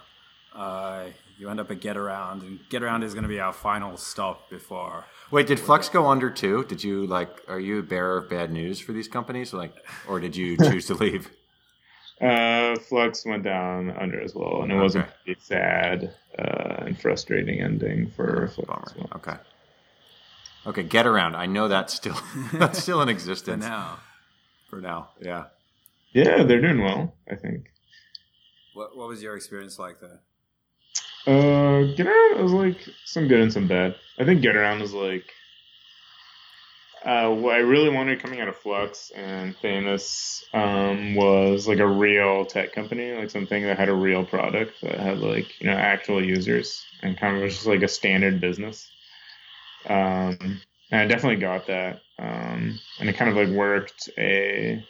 [0.54, 1.06] Uh,
[1.38, 5.04] you end up at Getaround, and Getaround is going to be our final stop before
[5.30, 6.64] Wait, did Flux go under too?
[6.64, 7.28] Did you like?
[7.48, 9.74] Are you a bearer of bad news for these companies, like,
[10.08, 11.30] or did you choose to leave?
[12.20, 14.82] Uh, Flux went down under as well, and it okay.
[14.82, 18.92] was a pretty sad uh, and frustrating ending for Flux.
[18.96, 19.08] Well.
[19.14, 19.36] Okay.
[20.66, 21.36] Okay, Getaround.
[21.36, 22.16] I know that's still
[22.54, 23.98] that's still in existence for now.
[24.68, 25.44] For now, yeah.
[26.12, 27.14] Yeah, they're doing well.
[27.30, 27.70] I think.
[28.74, 30.18] What What was your experience like there?
[31.26, 33.96] Uh, Getaround was like some good and some bad.
[34.18, 35.32] I think Getaround was like
[37.04, 41.86] uh, what I really wanted coming out of Flux and Famous um, was like a
[41.86, 45.76] real tech company, like something that had a real product that had like you know
[45.76, 48.90] actual users and kind of was just like a standard business.
[49.88, 54.84] Um, and I definitely got that, um, and it kind of like worked a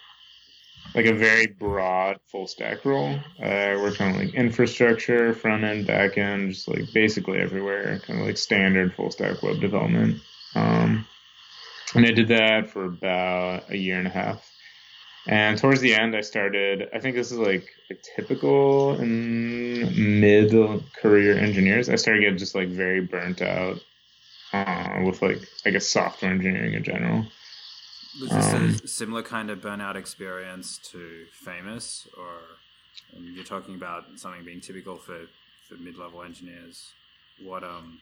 [0.95, 3.19] like a very broad full stack role.
[3.41, 8.21] Uh, I worked on like infrastructure, front end, back end, just like basically everywhere, kind
[8.21, 10.21] of like standard full stack web development.
[10.55, 11.07] Um,
[11.95, 14.51] and I did that for about a year and a half.
[15.27, 16.89] And towards the end, I started.
[16.95, 20.53] I think this is like a typical in mid
[20.95, 21.91] career engineers.
[21.91, 23.79] I started getting just like very burnt out
[24.55, 27.27] uh, with like I guess software engineering in general.
[28.21, 32.39] Was this um, a similar kind of burnout experience to Famous, or
[33.17, 35.21] you're talking about something being typical for
[35.69, 36.93] for mid-level engineers.
[37.43, 38.01] What um,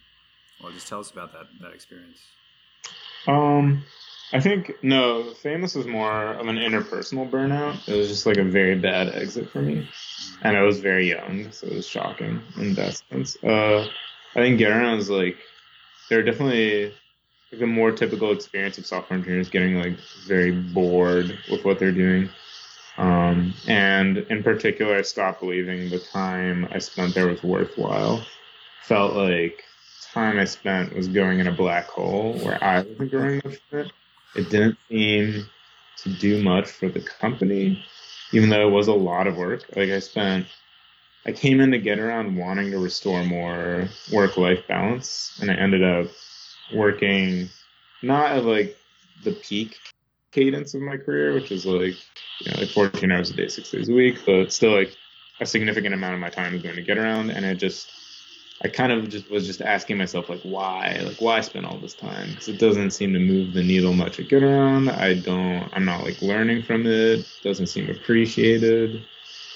[0.63, 2.21] well, just tell us about that that experience.
[3.27, 3.85] Um,
[4.33, 7.89] I think no, famous was more of an interpersonal burnout.
[7.89, 9.89] It was just like a very bad exit for me,
[10.43, 13.37] and I was very young, so it was shocking in that sense.
[13.43, 13.87] Uh,
[14.35, 15.37] I think Getaround is like
[16.09, 16.95] they're definitely
[17.53, 22.29] a more typical experience of software engineers getting like very bored with what they're doing.
[22.99, 28.25] Um, and in particular, I stopped believing the time I spent there was worthwhile.
[28.83, 29.63] Felt like
[30.13, 33.93] time I spent was going in a black hole where I wasn't growing much it.
[34.35, 35.47] It didn't seem
[35.99, 37.85] to do much for the company,
[38.33, 39.65] even though it was a lot of work.
[39.75, 40.47] Like I spent,
[41.27, 46.07] I came in to Getaround wanting to restore more work-life balance, and I ended up
[46.75, 47.49] working
[48.03, 48.77] not at like
[49.25, 49.79] the peak
[50.33, 51.95] cadence of my career, which is like
[52.41, 54.95] you know like 14 hours a day, six days a week, but still like
[55.41, 57.91] a significant amount of my time is going to Getaround, and it just
[58.63, 61.95] I kind of just was just asking myself like why like why spend all this
[61.95, 64.91] time because it doesn't seem to move the needle much at Getaround.
[64.91, 67.27] I don't I'm not like learning from it.
[67.43, 69.05] Doesn't seem appreciated.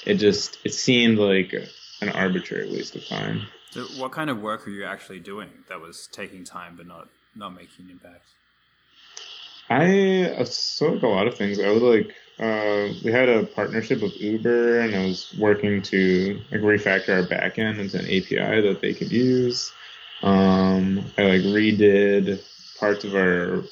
[0.06, 1.54] It just it seemed like
[2.00, 3.42] an arbitrary waste of time.
[3.70, 7.08] So what kind of work were you actually doing that was taking time but not
[7.36, 8.24] not making an impact?
[9.68, 11.60] I so like a lot of things.
[11.60, 16.40] I was like uh, we had a partnership with Uber, and I was working to
[16.50, 19.72] like refactor our backend into an API that they could use.
[20.22, 22.42] Um, I like redid
[22.78, 23.62] parts of our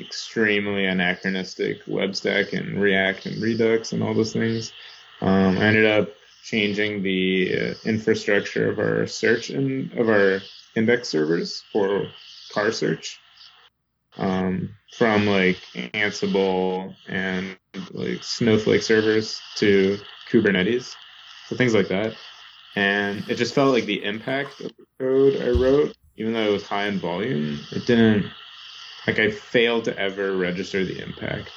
[0.00, 4.72] extremely anachronistic web stack in React and Redux and all those things.
[5.20, 6.08] Um, I ended up
[6.46, 10.40] changing the uh, infrastructure of our search and of our
[10.76, 12.06] index servers for
[12.52, 13.18] car search
[14.16, 17.56] um, from like Ansible and
[17.90, 19.98] like Snowflake servers to
[20.30, 20.94] Kubernetes,
[21.48, 22.14] so things like that.
[22.76, 26.52] And it just felt like the impact of the code I wrote, even though it
[26.52, 28.30] was high in volume, it didn't
[29.06, 31.50] like I failed to ever register the impact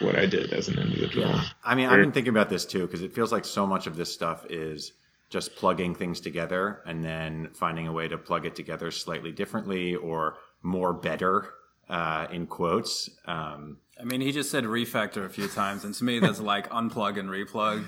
[0.00, 1.28] what I did as an individual.
[1.28, 1.44] Yeah.
[1.64, 3.96] I mean, I've been thinking about this too because it feels like so much of
[3.96, 4.92] this stuff is
[5.28, 9.94] just plugging things together and then finding a way to plug it together slightly differently
[9.94, 11.50] or more better
[11.88, 13.10] uh, in quotes.
[13.26, 16.68] Um, I mean, he just said refactor a few times, and to me, that's like
[16.70, 17.84] unplug and replug.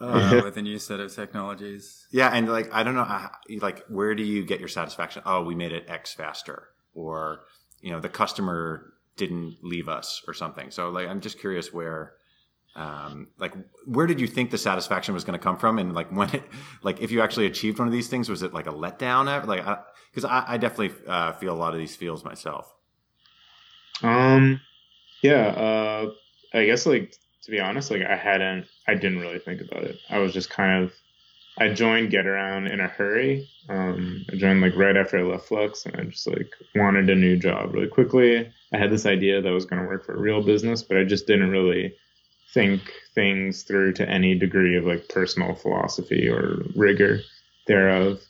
[0.00, 2.06] Uh, with a new set of technologies.
[2.12, 3.28] Yeah, and like I don't know,
[3.60, 5.22] like where do you get your satisfaction?
[5.26, 7.40] Oh, we made it X faster, or
[7.80, 10.70] you know, the customer didn't leave us, or something.
[10.70, 12.14] So like, I'm just curious where,
[12.74, 13.52] um, like,
[13.84, 16.44] where did you think the satisfaction was going to come from, and like when it,
[16.82, 19.46] like if you actually achieved one of these things, was it like a letdown?
[19.46, 19.64] Like,
[20.10, 22.72] because I, I, I, definitely uh, feel a lot of these feels myself.
[24.02, 24.60] Um,
[25.22, 26.10] yeah, uh,
[26.54, 27.14] I guess like
[27.48, 29.96] to be honest, like I hadn't, I didn't really think about it.
[30.10, 30.92] I was just kind of,
[31.60, 33.48] I joined Getaround in a hurry.
[33.68, 37.14] Um, I joined like right after I left Flux, and I just like wanted a
[37.14, 38.50] new job really quickly.
[38.72, 40.98] I had this idea that I was going to work for a real business, but
[40.98, 41.94] I just didn't really
[42.54, 42.80] think
[43.14, 47.20] things through to any degree of like personal philosophy or rigor
[47.66, 48.20] thereof.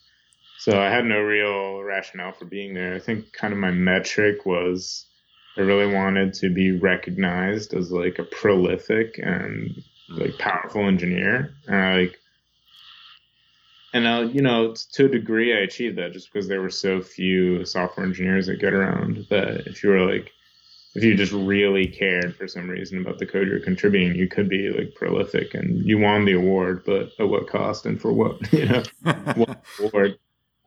[0.59, 2.95] So I had no real rationale for being there.
[2.95, 5.07] I think kind of my metric was
[5.57, 11.55] I really wanted to be recognized as like a prolific and like powerful engineer.
[11.67, 12.18] And I like,
[13.93, 17.01] and I, you know, to a degree, I achieved that just because there were so
[17.01, 20.31] few software engineers that Getaround that if you were like,
[20.95, 24.49] if you just really cared for some reason about the code you're contributing, you could
[24.49, 28.53] be like prolific and you won the award, but at what cost and for what,
[28.53, 28.83] you know,
[29.35, 30.19] what award.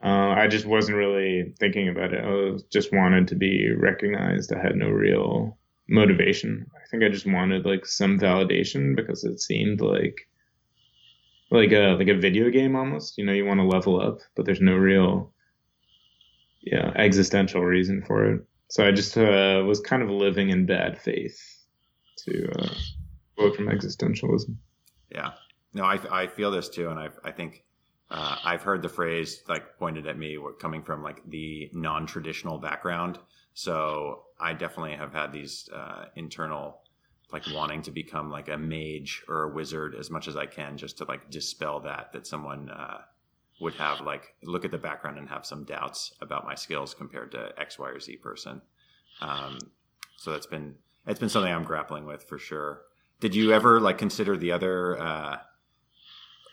[0.04, 2.24] Uh, I just wasn't really thinking about it.
[2.26, 4.52] I just wanted to be recognized.
[4.52, 6.66] I had no real motivation.
[6.76, 10.28] I think I just wanted like some validation because it seemed like
[11.52, 13.18] like a like a video game almost.
[13.18, 15.34] You know, you want to level up, but there's no real
[16.62, 18.42] yeah existential reason for it.
[18.70, 21.38] So I just uh, was kind of living in bad faith
[22.20, 22.74] to uh,
[23.38, 24.56] quote from existentialism.
[25.12, 25.32] Yeah,
[25.74, 27.66] no, I I feel this too, and I I think
[28.10, 33.20] uh, I've heard the phrase like pointed at me coming from like the non-traditional background.
[33.54, 36.82] So I definitely have had these uh, internal
[37.32, 40.78] like wanting to become like a mage or a wizard as much as I can
[40.78, 43.02] just to like dispel that that someone uh,
[43.62, 47.32] would have like look at the background and have some doubts about my skills compared
[47.32, 48.62] to X, Y, or Z person.
[49.22, 49.60] Um,
[50.18, 50.76] so that's been
[51.08, 52.82] it's been something I'm grappling with for sure.
[53.20, 55.38] Did you ever like consider the other uh,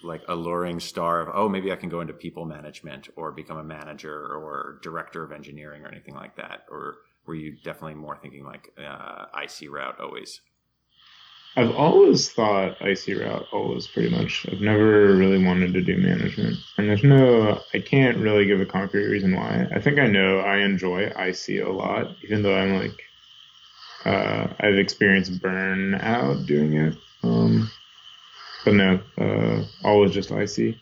[0.03, 3.64] like alluring star of oh maybe I can go into people management or become a
[3.64, 8.45] manager or director of engineering or anything like that or were you definitely more thinking
[8.45, 10.41] like uh, IC route always?
[11.59, 14.47] I've always thought IC route, always pretty much.
[14.49, 16.57] I've never really wanted to do management.
[16.77, 19.67] And there's no, I can't really give a concrete reason why.
[19.75, 23.03] I think I know I enjoy IC a lot, even though I'm like,
[24.05, 26.97] uh, I've experienced burnout doing it.
[27.25, 27.69] Um,
[28.65, 30.77] but no, uh, always just IC.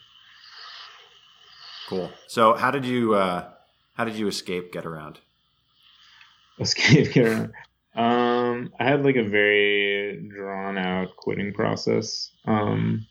[1.89, 2.11] Cool.
[2.27, 3.49] So how did you, uh,
[3.95, 5.15] how did you escape Getaround?
[6.59, 7.51] Escape Getaround.
[7.97, 12.31] Um, I had like a very drawn out quitting process.
[12.45, 13.05] Um,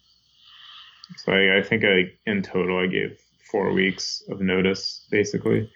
[1.16, 3.18] so I, I think I, in total, I gave
[3.50, 5.70] four weeks of notice, basically.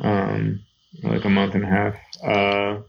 [0.00, 0.60] Um,
[1.02, 1.96] like a month and a half.
[2.24, 2.82] Uh,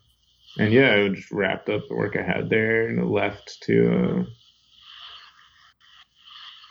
[0.58, 4.24] and yeah, I just wrapped up the work I had there and left to, uh,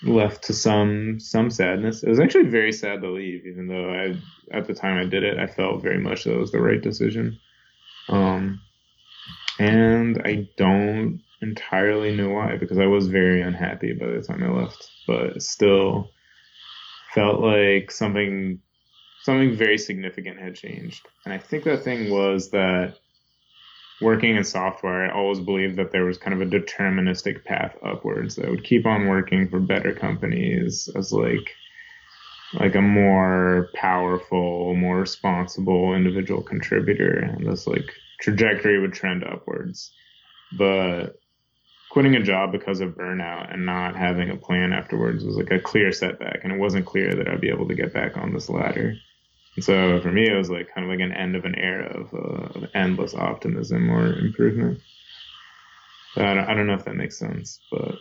[0.05, 2.03] left to some some sadness.
[2.03, 5.23] It was actually very sad to leave, even though I at the time I did
[5.23, 7.39] it, I felt very much that it was the right decision.
[8.09, 8.61] Um,
[9.59, 14.49] and I don't entirely know why because I was very unhappy by the time I
[14.49, 16.11] left, but still
[17.15, 18.61] felt like something
[19.23, 21.07] something very significant had changed.
[21.25, 22.97] And I think that thing was that
[24.01, 28.35] working in software, I always believed that there was kind of a deterministic path upwards
[28.37, 31.55] that would keep on working for better companies as like
[32.55, 37.91] like a more powerful, more responsible individual contributor, and this like
[38.21, 39.93] trajectory would trend upwards.
[40.53, 41.19] But
[41.91, 45.61] quitting a job because of burnout and not having a plan afterwards was like a
[45.61, 48.49] clear setback, and it wasn't clear that I'd be able to get back on this
[48.49, 48.97] ladder.
[49.57, 52.01] And so for me, it was like kind of like an end of an era
[52.01, 54.81] of, uh, of endless optimism or improvement.
[56.17, 57.99] I don't, I don't know if that makes sense, but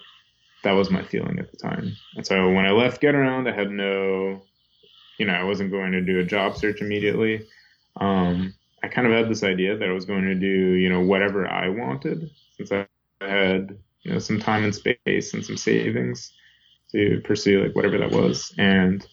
[0.63, 1.93] that was my feeling at the time.
[2.15, 4.41] And so when I left Getaround, I had no,
[5.17, 7.47] you know, I wasn't going to do a job search immediately.
[7.97, 8.53] Um,
[8.83, 11.47] I kind of had this idea that I was going to do, you know, whatever
[11.47, 12.87] I wanted since I
[13.19, 16.31] had, you know, some time and space and some savings
[16.91, 18.53] to pursue like whatever that was.
[18.57, 19.05] And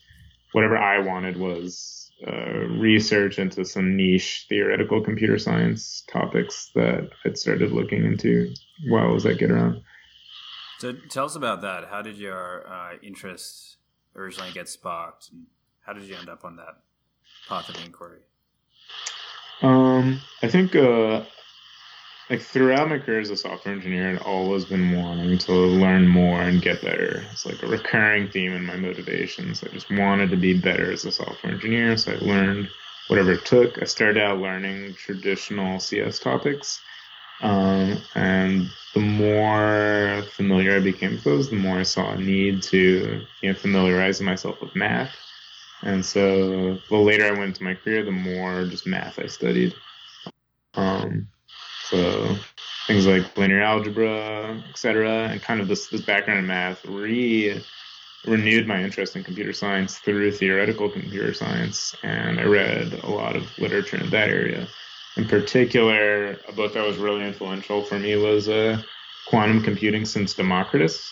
[0.53, 7.39] whatever I wanted was uh, research into some niche theoretical computer science topics that I'd
[7.39, 8.53] started looking into
[8.89, 9.83] while I was at Getaround.
[10.79, 11.87] So tell us about that.
[11.91, 13.79] How did your uh, interests
[14.15, 15.31] originally get sparked?
[15.33, 15.47] And
[15.85, 16.79] how did you end up on that
[17.49, 18.21] path of inquiry?
[19.61, 21.25] Um, I think uh,
[22.31, 26.43] like throughout my career as a software engineer, I'd always been wanting to learn more
[26.43, 27.25] and get better.
[27.33, 29.65] It's like a recurring theme in my motivations.
[29.65, 32.69] I just wanted to be better as a software engineer, so I learned
[33.09, 33.83] whatever it took.
[33.83, 36.81] I started out learning traditional CS topics.
[37.41, 42.63] Um, and the more familiar I became with those, the more I saw a need
[42.65, 45.15] to you know, familiarize myself with math.
[45.83, 49.75] And so the later I went into my career, the more just math I studied.
[50.75, 51.29] Um,
[51.85, 52.37] so
[52.87, 57.63] things like linear algebra, etc., and kind of this this background in math re
[58.27, 63.37] renewed my interest in computer science through theoretical computer science, and I read a lot
[63.37, 64.67] of literature in that area.
[65.19, 68.81] In particular, a book that was really influential for me was uh,
[69.27, 71.11] Quantum Computing Since Democritus,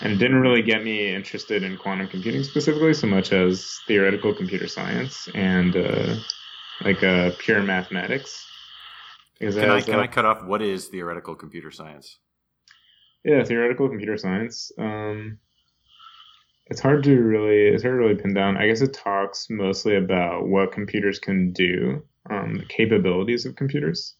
[0.00, 4.32] and it didn't really get me interested in quantum computing specifically so much as theoretical
[4.32, 6.14] computer science and uh,
[6.84, 8.46] like uh, pure mathematics.
[9.40, 12.18] Because can I can I cut off what is theoretical computer science?
[13.24, 14.70] Yeah, theoretical computer science.
[14.78, 15.38] Um,
[16.66, 18.56] it's hard to really it's hard to really pin down.
[18.56, 24.14] I guess it talks mostly about what computers can do, um, the capabilities of computers.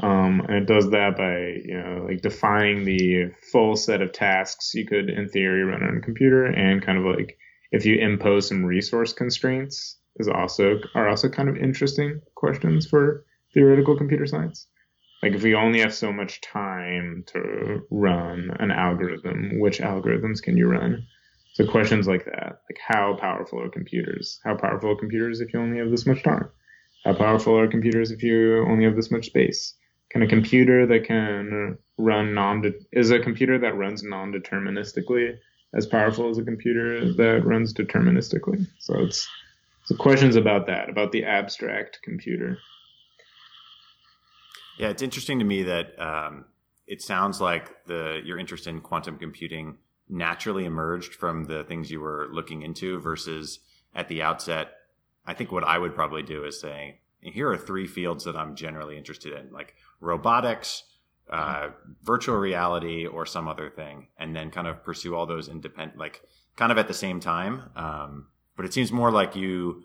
[0.00, 4.74] Um, and it does that by, you know, like defining the full set of tasks
[4.74, 7.38] you could, in theory, run on a computer, and kind of like
[7.70, 13.24] if you impose some resource constraints, is also are also kind of interesting questions for
[13.52, 14.66] theoretical computer science.
[15.22, 20.56] Like if we only have so much time to run an algorithm, which algorithms can
[20.56, 21.06] you run?
[21.54, 24.40] So questions like that, like how powerful are computers?
[24.44, 26.50] How powerful are computers if you only have this much time?
[27.04, 29.74] How powerful are computers if you only have this much space?
[30.10, 35.36] Can a computer that can run non is a computer that runs non-deterministically
[35.74, 38.66] as powerful as a computer that runs deterministically?
[38.78, 39.28] So it's
[39.84, 42.58] so questions about that, about the abstract computer.
[44.78, 46.46] Yeah, it's interesting to me that um,
[46.86, 49.76] it sounds like the your interest in quantum computing
[50.08, 53.60] naturally emerged from the things you were looking into versus
[53.94, 54.72] at the outset.
[55.26, 58.54] I think what I would probably do is say, here are three fields that I'm
[58.54, 60.84] generally interested in, like robotics,
[61.30, 61.70] uh,
[62.02, 66.22] virtual reality, or some other thing, and then kind of pursue all those independent, like
[66.56, 67.70] kind of at the same time.
[67.76, 69.82] Um, but it seems more like you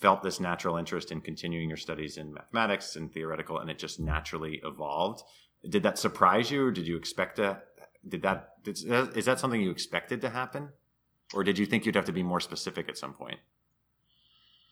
[0.00, 3.98] felt this natural interest in continuing your studies in mathematics and theoretical, and it just
[3.98, 5.22] naturally evolved.
[5.68, 7.60] did that surprise you, or did you expect to?
[8.06, 10.68] Did that is that something you expected to happen,
[11.34, 13.40] or did you think you'd have to be more specific at some point?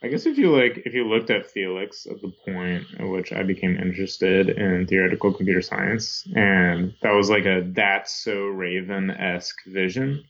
[0.06, 3.32] I guess if you like, if you looked at Felix at the point at which
[3.32, 9.10] I became interested in theoretical computer science, and that was like a that's so Raven
[9.10, 10.22] esque vision.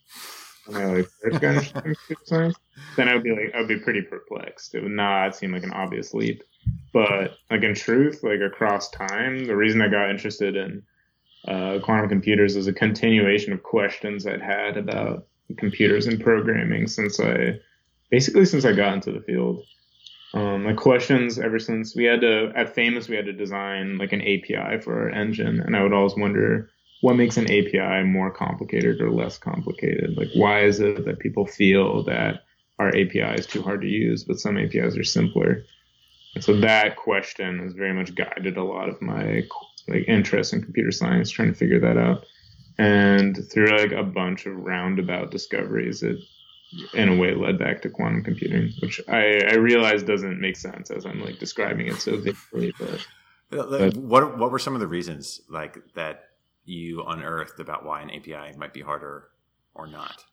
[0.73, 2.57] I like first got interested in computer science,
[2.97, 4.75] then I would be like, I would be pretty perplexed.
[4.75, 6.43] It would not seem like an obvious leap.
[6.95, 10.83] But like in truth, like across time, the reason I got interested in
[11.47, 15.27] uh, quantum computers is a continuation of questions I'd had about
[15.59, 17.61] computers and programming since I
[18.11, 19.65] basically since I got into the field.
[20.35, 24.13] Um, my questions ever since we had to at Famo.us we had to design like
[24.13, 28.31] an API for our engine, and I would always wonder what makes an API more
[28.31, 30.17] complicated or less complicated.
[30.17, 32.43] Like why is it that people feel that
[32.79, 35.65] our API is too hard to use, but some APIs are simpler?
[36.35, 39.45] And so that question has very much guided a lot of my
[39.89, 42.25] like interest in computer science, trying to figure that out.
[42.79, 46.19] And through like a bunch of roundabout discoveries, it
[46.95, 50.91] in a way led back to quantum computing, which I, I realize doesn't make sense
[50.91, 52.73] as I'm like describing it so vividly.
[52.79, 53.07] But,
[53.51, 56.25] but what what were some of the reasons like that
[56.65, 59.29] you unearthed about why an API might be harder
[59.75, 60.25] or not?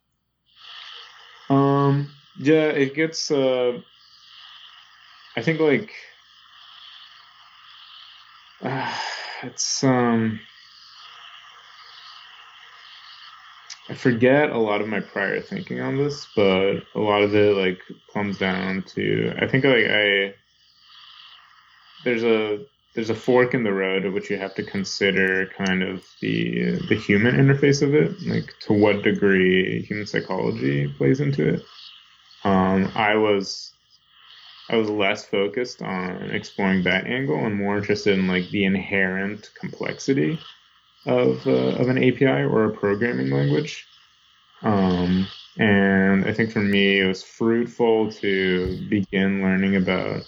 [1.49, 2.09] Um,
[2.39, 3.29] yeah, it gets.
[3.29, 3.79] Uh,
[5.35, 5.91] I think like
[8.61, 8.93] uh,
[9.43, 10.39] it's um
[13.93, 17.55] I forget a lot of my prior thinking on this, but a lot of it
[17.55, 17.79] like
[18.11, 20.33] comes down to I think like I
[22.03, 22.65] there's a
[22.95, 26.79] there's a fork in the road at which you have to consider kind of the
[26.89, 31.63] the human interface of it, like to what degree human psychology plays into it.
[32.43, 33.73] Um, I was
[34.69, 39.51] I was less focused on exploring that angle and more interested in like the inherent
[39.53, 40.39] complexity
[41.05, 43.87] of uh, of an API or a programming language.
[44.61, 45.27] Um,
[45.57, 50.23] and I think for me, it was fruitful to begin learning about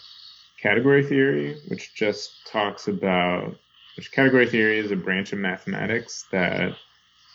[0.62, 3.56] category theory, which just talks about
[3.96, 6.76] which category theory is a branch of mathematics that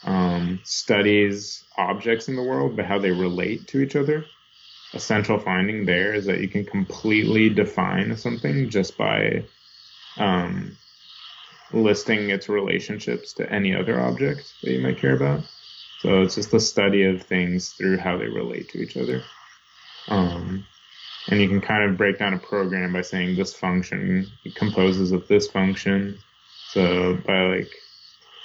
[0.04, 4.24] um, studies objects in the world, but how they relate to each other.
[4.92, 9.44] A central finding there is that you can completely define something just by
[10.16, 10.76] um,
[11.72, 15.42] listing its relationships to any other object that you might care about.
[16.00, 19.22] So it's just the study of things through how they relate to each other.
[20.08, 20.66] Um,
[21.28, 25.28] and you can kind of break down a program by saying this function composes of
[25.28, 26.18] this function.
[26.68, 27.72] So by like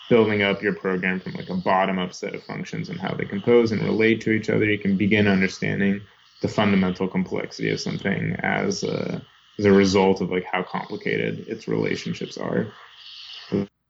[0.10, 3.26] building up your program from like a bottom up set of functions and how they
[3.26, 6.02] compose and relate to each other, you can begin understanding
[6.42, 9.22] the fundamental complexity of something as a,
[9.58, 12.68] as a result of like how complicated its relationships are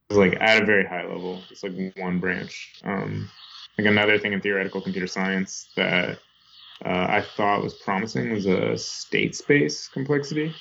[0.09, 1.41] like at a very high level.
[1.49, 2.73] It's like one branch.
[2.83, 3.29] Um,
[3.77, 6.19] like another thing in theoretical computer science that
[6.85, 10.53] uh, I thought was promising was a state space complexity,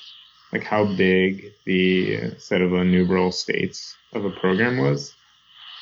[0.51, 5.13] like how big the set of enumerable states of a program was.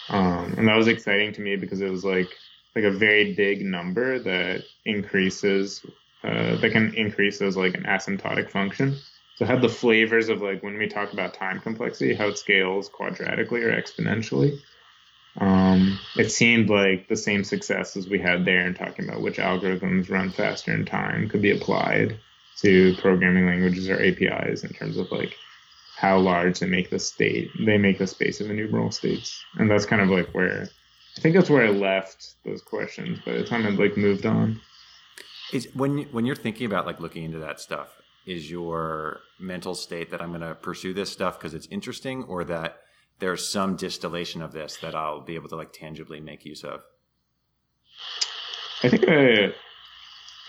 [0.09, 2.29] Um, and that was exciting to me because it was like
[2.75, 5.85] like a very big number that increases
[6.23, 8.95] uh, that can increase as like an asymptotic function.
[9.35, 12.37] So it had the flavors of like when we talk about time complexity, how it
[12.37, 14.59] scales quadratically or exponentially.
[15.39, 19.37] Um, it seemed like the same success as we had there in talking about which
[19.37, 22.19] algorithms run faster in time could be applied
[22.57, 25.35] to programming languages or APIs in terms of like
[25.97, 29.43] how large they make the state, they make the space of enumerable states.
[29.57, 30.69] And that's kind of like where
[31.17, 34.61] I think that's where I left those questions by the time I'd like moved on.
[35.51, 40.11] Is when when you're thinking about like looking into that stuff, is your mental state
[40.11, 42.77] that I'm going to pursue this stuff because it's interesting, or that
[43.19, 46.81] there's some distillation of this that I'll be able to like tangibly make use of?
[48.83, 49.53] I think I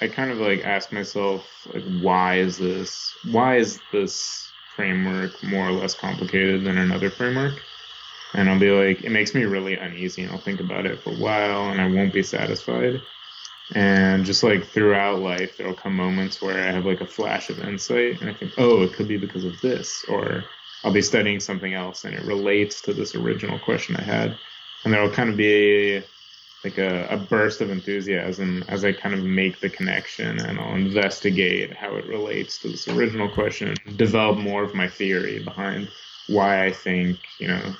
[0.01, 5.69] I kind of like ask myself like why is this why is this framework more
[5.69, 7.61] or less complicated than another framework?
[8.35, 11.11] And I'll be like, it makes me really uneasy, and I'll think about it for
[11.11, 13.01] a while, and I won't be satisfied.
[13.73, 17.61] And just like throughout life, there'll come moments where I have like a flash of
[17.61, 20.05] insight and I think, oh, it could be because of this.
[20.09, 20.45] Or
[20.83, 24.39] I'll be studying something else and it relates to this original question I had.
[24.85, 26.03] And there'll kind of be
[26.63, 30.75] like a, a burst of enthusiasm as I kind of make the connection and I'll
[30.75, 35.89] investigate how it relates to this original question, develop more of my theory behind
[36.27, 37.75] why I think, you know,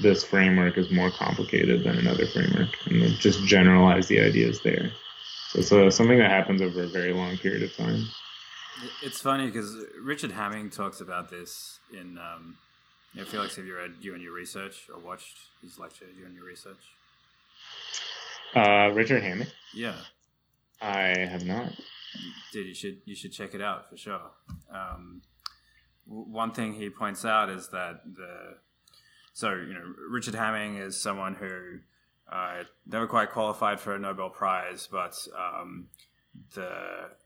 [0.00, 4.90] this framework is more complicated than another framework, and just generalize the ideas there.
[5.48, 8.04] So it's uh, something that happens over a very long period of time.
[9.02, 12.56] It's funny because Richard Hamming talks about this in um,
[13.14, 16.34] Yeah, Felix, have you read You and Your Research or watched his lecture, You and
[16.34, 16.76] Your Research?
[18.54, 19.48] Uh, Richard Hamming?
[19.74, 19.96] Yeah.
[20.80, 21.72] I have not.
[22.52, 24.20] Dude, you should you should check it out for sure.
[24.72, 25.22] Um,
[26.06, 28.56] one thing he points out is that the
[29.38, 31.78] so you know Richard Hamming is someone who
[32.28, 35.86] uh, never quite qualified for a Nobel Prize, but um,
[36.56, 36.68] the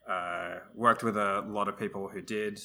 [0.06, 2.60] uh, worked with a lot of people who did,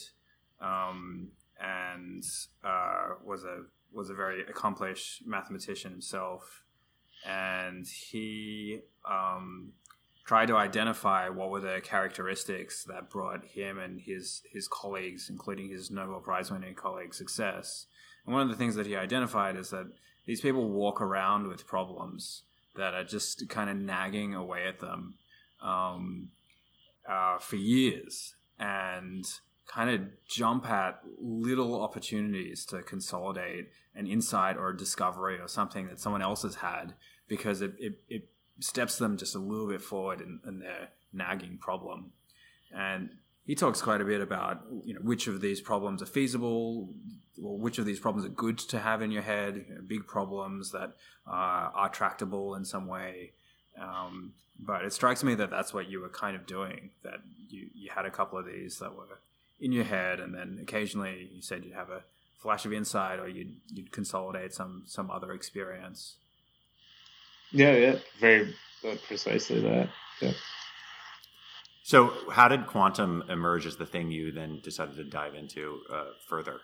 [0.60, 1.30] um,
[1.62, 2.26] and
[2.62, 6.66] uh, was a was a very accomplished mathematician himself,
[7.26, 9.72] and he um,
[10.26, 15.70] tried to identify what were the characteristics that brought him and his his colleagues, including
[15.70, 17.86] his Nobel Prize winning colleague, success.
[18.28, 19.88] And one of the things that he identified is that
[20.26, 22.44] these people walk around with problems
[22.76, 25.16] that are just kind of nagging away at them
[25.64, 26.28] um,
[27.10, 29.26] uh, for years, and
[29.68, 35.88] kind of jump at little opportunities to consolidate an insight or a discovery or something
[35.88, 36.94] that someone else has had
[37.28, 41.58] because it, it, it steps them just a little bit forward in, in their nagging
[41.58, 42.12] problem.
[42.74, 43.10] And
[43.48, 46.90] he talks quite a bit about you know which of these problems are feasible,
[47.42, 50.06] or which of these problems are good to have in your head, you know, big
[50.06, 50.92] problems that
[51.26, 53.32] uh, are tractable in some way.
[53.82, 56.90] Um, but it strikes me that that's what you were kind of doing.
[57.04, 59.20] That you you had a couple of these that were
[59.62, 62.04] in your head, and then occasionally you said you'd have a
[62.38, 66.16] flash of insight, or you'd you'd consolidate some some other experience.
[67.52, 68.54] Yeah, yeah, very
[68.86, 69.88] uh, precisely that.
[70.22, 70.34] Yeah.
[71.88, 76.08] So, how did quantum emerge as the thing you then decided to dive into uh,
[76.28, 76.60] further?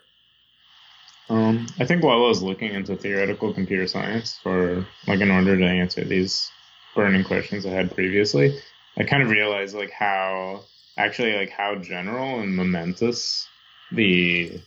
[1.30, 5.58] Um, I think while I was looking into theoretical computer science for like in order
[5.58, 6.52] to answer these
[6.94, 8.60] burning questions I had previously,
[8.98, 10.66] I kind of realized like how
[10.98, 13.48] actually like how general and momentous
[13.94, 14.60] the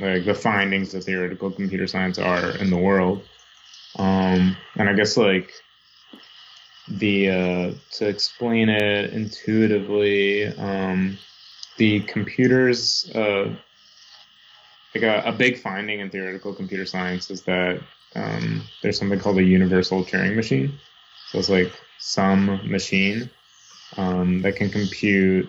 [0.00, 3.22] like the findings of theoretical computer science are in the world.
[3.94, 5.52] Um, and I guess like
[6.88, 11.18] the uh, to explain it intuitively, um,
[11.76, 13.54] the computers uh,
[14.94, 17.80] like a, a, big finding in theoretical computer science is that
[18.16, 20.72] um, there's something called a universal Turing machine.
[21.28, 23.30] So it's like some machine
[23.96, 25.48] um, that can compute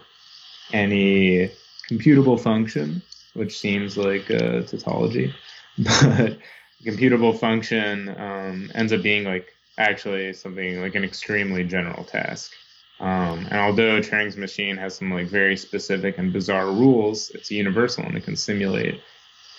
[0.74, 1.52] any
[1.90, 3.02] computable function,
[3.34, 5.34] which seems like a tautology,
[5.78, 6.38] but
[6.86, 9.48] computable function um, ends up being like
[9.82, 12.52] actually something like an extremely general task.
[13.00, 18.04] Um, and although Turing's machine has some like very specific and bizarre rules, it's universal
[18.06, 19.02] and it can simulate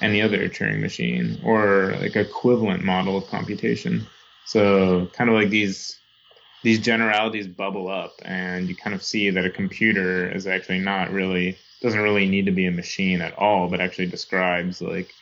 [0.01, 4.07] any other Turing machine or like equivalent model of computation.
[4.47, 5.99] So kind of like these
[6.63, 11.11] these generalities bubble up and you kind of see that a computer is actually not
[11.11, 15.13] really doesn't really need to be a machine at all, but actually describes like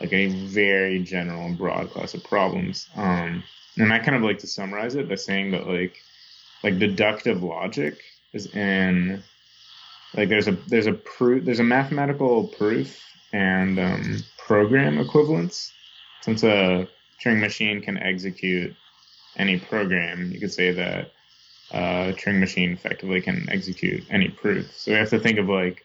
[0.00, 2.88] like a very general and broad class of problems.
[2.96, 3.42] Um,
[3.76, 5.96] and I kind of like to summarize it by saying that like
[6.62, 8.02] like deductive logic
[8.32, 9.22] is in
[10.14, 13.00] like there's a there's a proof there's a mathematical proof
[13.32, 15.72] and um, program equivalence.
[16.22, 16.88] Since a
[17.22, 18.74] Turing machine can execute
[19.36, 21.12] any program, you could say that
[21.72, 24.70] uh, a Turing machine effectively can execute any proof.
[24.76, 25.84] So we have to think of like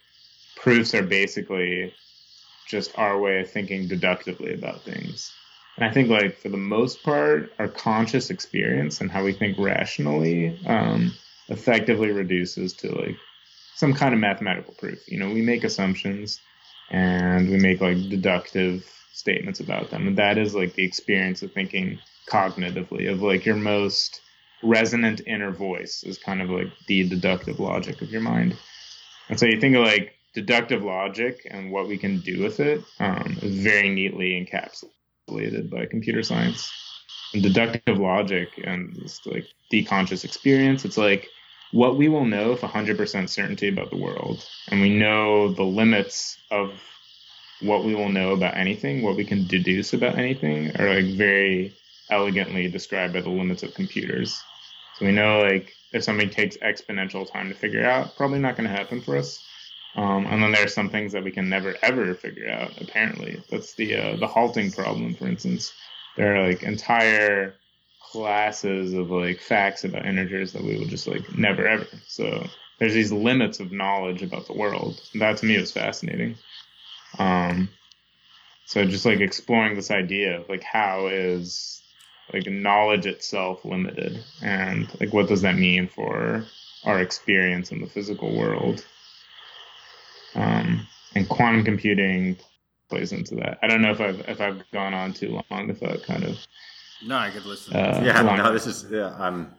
[0.56, 1.94] proofs are basically
[2.68, 5.32] just our way of thinking deductively about things.
[5.78, 9.58] And I think, like, for the most part, our conscious experience and how we think
[9.58, 11.12] rationally um,
[11.50, 13.18] effectively reduces to like
[13.76, 15.00] some kind of mathematical proof.
[15.08, 16.40] You know, we make assumptions
[16.90, 20.08] and we make like deductive statements about them.
[20.08, 22.00] And that is like the experience of thinking
[22.30, 24.22] cognitively, of like your most
[24.64, 28.56] resonant inner voice is kind of like the deductive logic of your mind.
[29.30, 32.82] And so you think of like deductive logic and what we can do with it
[33.00, 34.95] um, is very neatly encapsulated
[35.28, 36.72] by computer science.
[37.34, 41.28] And deductive logic and like the conscious experience, it's like
[41.72, 44.48] what we will know with 100% certainty about the world.
[44.70, 46.72] And we know the limits of
[47.62, 51.74] what we will know about anything, what we can deduce about anything, are like very
[52.10, 54.42] elegantly described by the limits of computers.
[54.98, 58.70] So we know like if something takes exponential time to figure out, probably not going
[58.70, 59.44] to happen for us.
[59.96, 62.82] Um, and then there are some things that we can never ever figure out.
[62.82, 65.74] Apparently, that's the uh, the halting problem, for instance.
[66.18, 67.56] There are like entire
[68.02, 71.88] classes of like facts about integers that we will just like never ever.
[72.08, 72.46] So
[72.80, 75.02] there's these limits of knowledge about the world.
[75.16, 76.36] That to me is fascinating.
[77.18, 77.70] Um,
[78.66, 81.82] so just like exploring this idea of like how is
[82.34, 86.44] like knowledge itself limited and like what does that mean for
[86.84, 88.84] our experience in the physical world
[90.36, 92.38] um, and quantum computing
[92.90, 93.58] plays into that.
[93.64, 96.38] I don't know if I've if I've gone on too long if that kind of
[97.06, 97.76] no, I could listen.
[97.76, 99.16] Uh, yeah, long- no, this is yeah.
[99.20, 99.54] I'm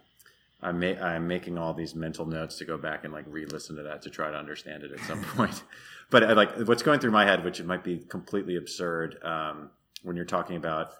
[0.62, 3.82] I'm ma- I'm making all these mental notes to go back and like re-listen to
[3.82, 5.62] that to try to understand it at some point.
[6.10, 9.70] But uh, like what's going through my head, which it might be completely absurd, um,
[10.02, 10.92] when you're talking about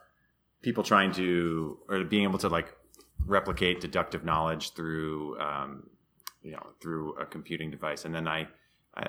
[0.63, 2.75] people trying to or being able to like
[3.25, 5.89] replicate deductive knowledge through um,
[6.43, 8.47] you know through a computing device, and then I,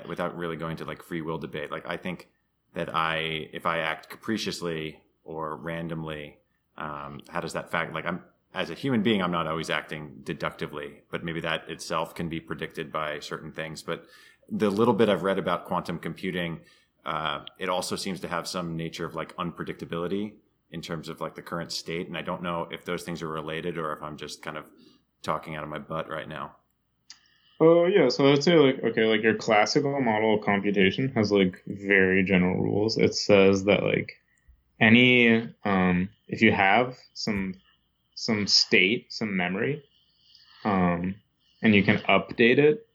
[0.06, 2.28] Without really going to like free will debate, like I think
[2.74, 6.38] that I if I act capriciously or randomly
[6.78, 8.22] um, how does that fact like i'm
[8.54, 12.40] as a human being i'm not always acting deductively but maybe that itself can be
[12.40, 13.82] predicted by certain things.
[13.82, 14.06] But
[14.50, 16.60] the little bit i've read about quantum computing
[17.04, 20.32] uh, it also seems to have some nature of like unpredictability
[20.70, 22.08] in terms of like the current state.
[22.08, 24.64] And i don't know if those things are related or if i'm just kind of
[25.22, 26.56] talking out of my butt right now
[27.60, 31.62] Oh yeah, so let's say like okay, like your classical model of computation has like
[31.66, 32.98] very general rules.
[32.98, 34.12] It says that like
[34.80, 37.54] any um if you have some
[38.14, 39.84] some state, some memory,
[40.64, 41.16] um,
[41.62, 42.86] and you can update it,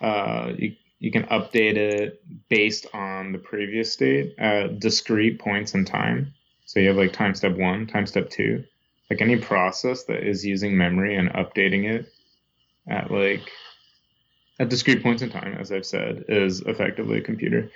[0.00, 5.84] uh, you you can update it based on the previous state at discrete points in
[5.84, 6.32] time.
[6.66, 8.64] So you have like time step one, time step two,
[9.10, 12.06] like any process that is using memory and updating it
[12.88, 13.50] at like
[14.58, 17.70] at discrete points in time, as I've said, is effectively a computer.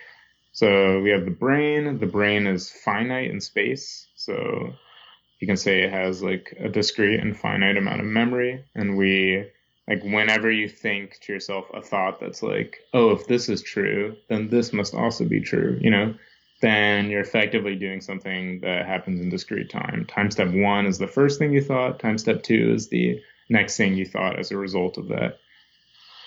[0.52, 1.98] So we have the brain.
[1.98, 4.06] The brain is finite in space.
[4.16, 4.74] So
[5.40, 8.64] you can say it has like a discrete and finite amount of memory.
[8.74, 9.44] And we,
[9.88, 14.16] like, whenever you think to yourself a thought that's like, oh, if this is true,
[14.28, 16.14] then this must also be true, you know,
[16.61, 20.04] then you're effectively doing something that happens in discrete time.
[20.06, 23.76] Time step one is the first thing you thought, time step two is the next
[23.76, 25.38] thing you thought as a result of that.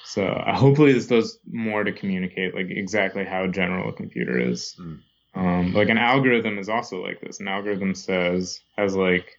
[0.05, 4.75] So uh, hopefully this does more to communicate like exactly how general a computer is.
[4.79, 4.99] Mm.
[5.33, 7.39] Um, like an algorithm is also like this.
[7.39, 9.37] An algorithm says has like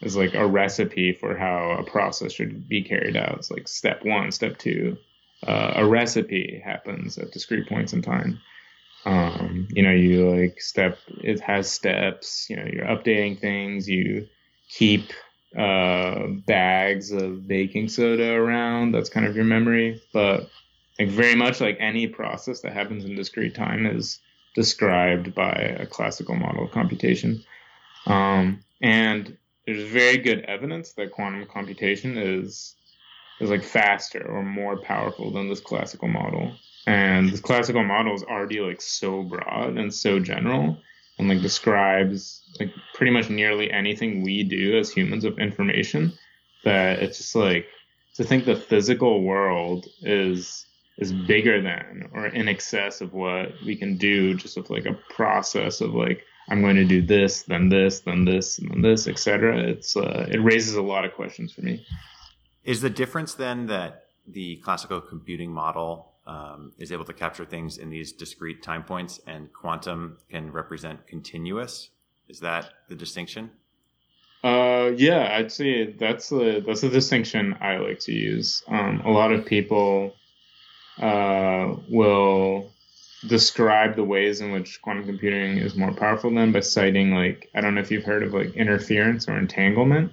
[0.00, 3.38] is like a recipe for how a process should be carried out.
[3.38, 4.96] It's like step one, step two.
[5.46, 8.40] Uh, a recipe happens at discrete points in time.
[9.04, 10.98] Um, you know, you like step.
[11.22, 12.46] It has steps.
[12.48, 13.88] You know, you're updating things.
[13.88, 14.28] You
[14.68, 15.12] keep
[15.56, 18.92] uh, bags of baking soda around.
[18.92, 20.02] That's kind of your memory.
[20.12, 20.50] But
[20.98, 24.20] like very much like any process that happens in discrete time is
[24.54, 27.44] described by a classical model of computation.
[28.06, 29.36] Um, and
[29.66, 32.74] there's very good evidence that quantum computation is
[33.40, 36.52] is like faster or more powerful than this classical model.
[36.86, 40.78] And this classical model is already like so broad and so general
[41.18, 46.12] and like describes like pretty much nearly anything we do as humans of information
[46.64, 47.66] that it's just like
[48.14, 50.66] to think the physical world is
[50.98, 54.98] is bigger than or in excess of what we can do just with like a
[55.10, 59.08] process of like I'm going to do this, then this, then this, and then this,
[59.08, 59.58] etc.
[59.60, 61.86] It's uh, it raises a lot of questions for me.
[62.64, 67.78] Is the difference then that the classical computing model um, is able to capture things
[67.78, 71.90] in these discrete time points, and quantum can represent continuous?
[72.28, 73.50] Is that the distinction?
[74.42, 78.62] Uh, yeah, I'd say that's the that's the distinction I like to use.
[78.68, 80.14] Um, a lot of people
[80.98, 82.70] uh, will
[83.26, 87.62] describe the ways in which quantum computing is more powerful than by citing like I
[87.62, 90.12] don't know if you've heard of like interference or entanglement.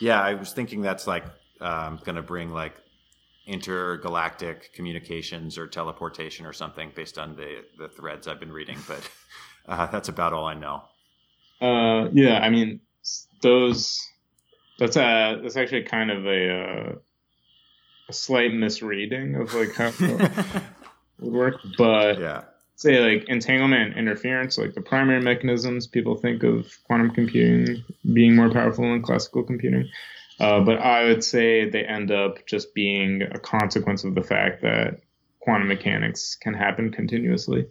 [0.00, 1.24] Yeah, I was thinking that's like
[1.62, 2.74] um, going to bring like
[3.46, 9.08] intergalactic communications or teleportation or something based on the the threads I've been reading, but
[9.66, 10.82] uh, that's about all I know.
[11.60, 12.80] Uh, yeah, I mean
[13.40, 14.08] those.
[14.78, 16.92] That's a that's actually kind of a uh,
[18.08, 20.00] a slight misreading of like how it
[21.20, 22.42] would work, but yeah.
[22.76, 28.50] say like entanglement interference, like the primary mechanisms, people think of quantum computing being more
[28.50, 29.88] powerful than classical computing.
[30.42, 34.60] Uh, but I would say they end up just being a consequence of the fact
[34.62, 34.98] that
[35.38, 37.68] quantum mechanics can happen continuously,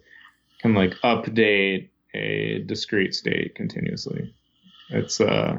[0.58, 4.34] can like update a discrete state continuously.
[4.88, 5.58] It's uh,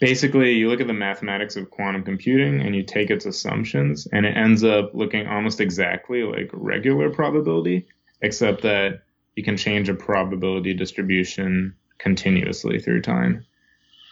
[0.00, 4.24] basically you look at the mathematics of quantum computing and you take its assumptions, and
[4.24, 7.86] it ends up looking almost exactly like regular probability,
[8.22, 9.02] except that
[9.36, 13.44] you can change a probability distribution continuously through time.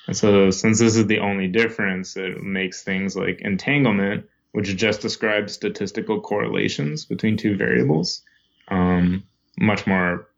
[0.07, 5.01] And so, since this is the only difference, it makes things like entanglement, which just
[5.01, 8.23] describes statistical correlations between two variables,
[8.69, 9.25] um,
[9.59, 10.29] much more.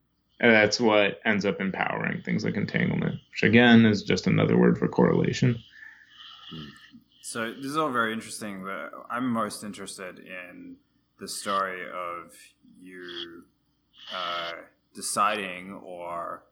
[0.41, 4.89] That's what ends up empowering things like entanglement, which again is just another word for
[4.89, 5.59] correlation.
[7.21, 10.77] So this is all very interesting, but I'm most interested in
[11.21, 12.33] the story of
[12.81, 13.43] you
[14.15, 14.53] uh,
[14.95, 16.43] deciding or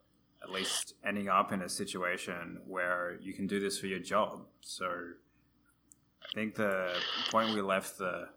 [0.42, 4.42] at least ending up in a situation where you can do this for your job.
[4.60, 6.94] So I think the
[7.30, 8.28] point we left the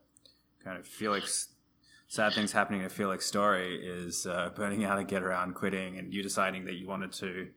[0.63, 1.49] kind of Felix
[2.07, 6.23] sad things happening to Felix story is uh, burning out and Getaround quitting and you
[6.23, 7.49] deciding that you wanted to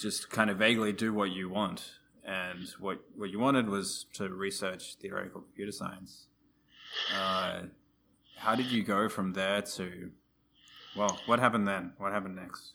[0.00, 1.92] just kind of vaguely do what you want.
[2.26, 6.26] And what, what you wanted was to research theoretical computer science.
[7.16, 7.62] Uh,
[8.36, 10.10] how did you go from there to,
[10.96, 11.92] well, what happened then?
[11.98, 12.72] What happened next?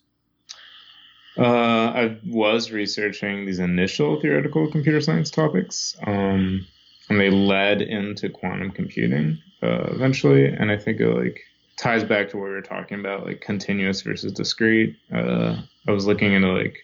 [1.38, 6.66] Uh, I was researching these initial theoretical computer science topics, um,
[7.10, 10.46] and they led into quantum computing uh, eventually.
[10.46, 11.40] And I think it like
[11.78, 14.96] ties back to what we were talking about, like continuous versus discrete.
[15.14, 16.78] Uh, I was looking into like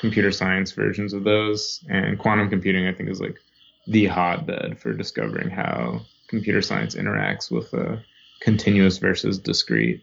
[0.00, 3.38] computer science versions of those, and quantum computing I think is like
[3.86, 7.96] the hotbed for discovering how computer science interacts with uh,
[8.40, 10.02] continuous versus discrete.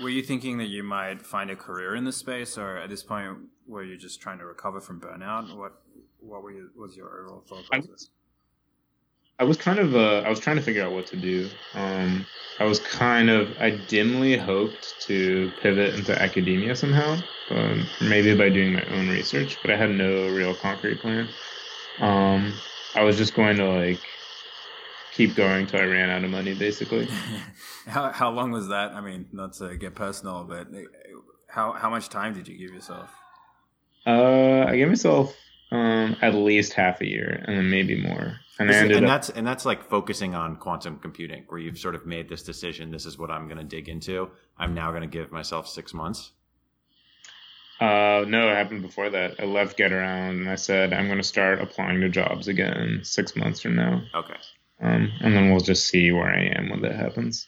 [0.00, 3.02] Were you thinking that you might find a career in this space, or at this
[3.02, 3.36] point,
[3.66, 5.56] were you just trying to recover from burnout?
[5.56, 5.82] What
[6.20, 8.10] what were you, was your overall thought process?
[9.38, 11.48] I, I was kind of uh, I was trying to figure out what to do.
[11.74, 12.26] Um,
[12.58, 17.18] I was kind of I dimly hoped to pivot into academia somehow,
[17.50, 21.28] um, maybe by doing my own research, but I had no real concrete plan.
[21.98, 22.54] Um,
[22.94, 24.00] I was just going to like
[25.12, 27.08] keep going till I ran out of money, basically.
[27.86, 28.92] how how long was that?
[28.92, 30.68] I mean, not to get personal, but
[31.48, 33.10] how how much time did you give yourself?
[34.06, 35.34] Uh, I gave myself
[35.70, 38.38] um, at least half a year, and then maybe more.
[38.58, 42.06] And, and up- that's and that's like focusing on quantum computing, where you've sort of
[42.06, 42.90] made this decision.
[42.90, 44.30] This is what I'm going to dig into.
[44.58, 46.32] I'm now going to give myself six months.
[47.78, 49.34] Uh, no, it happened before that.
[49.38, 53.36] I left Getaround and I said I'm going to start applying to jobs again six
[53.36, 54.00] months from now.
[54.14, 54.36] Okay.
[54.80, 57.46] Um, and then we'll just see where I am when that happens.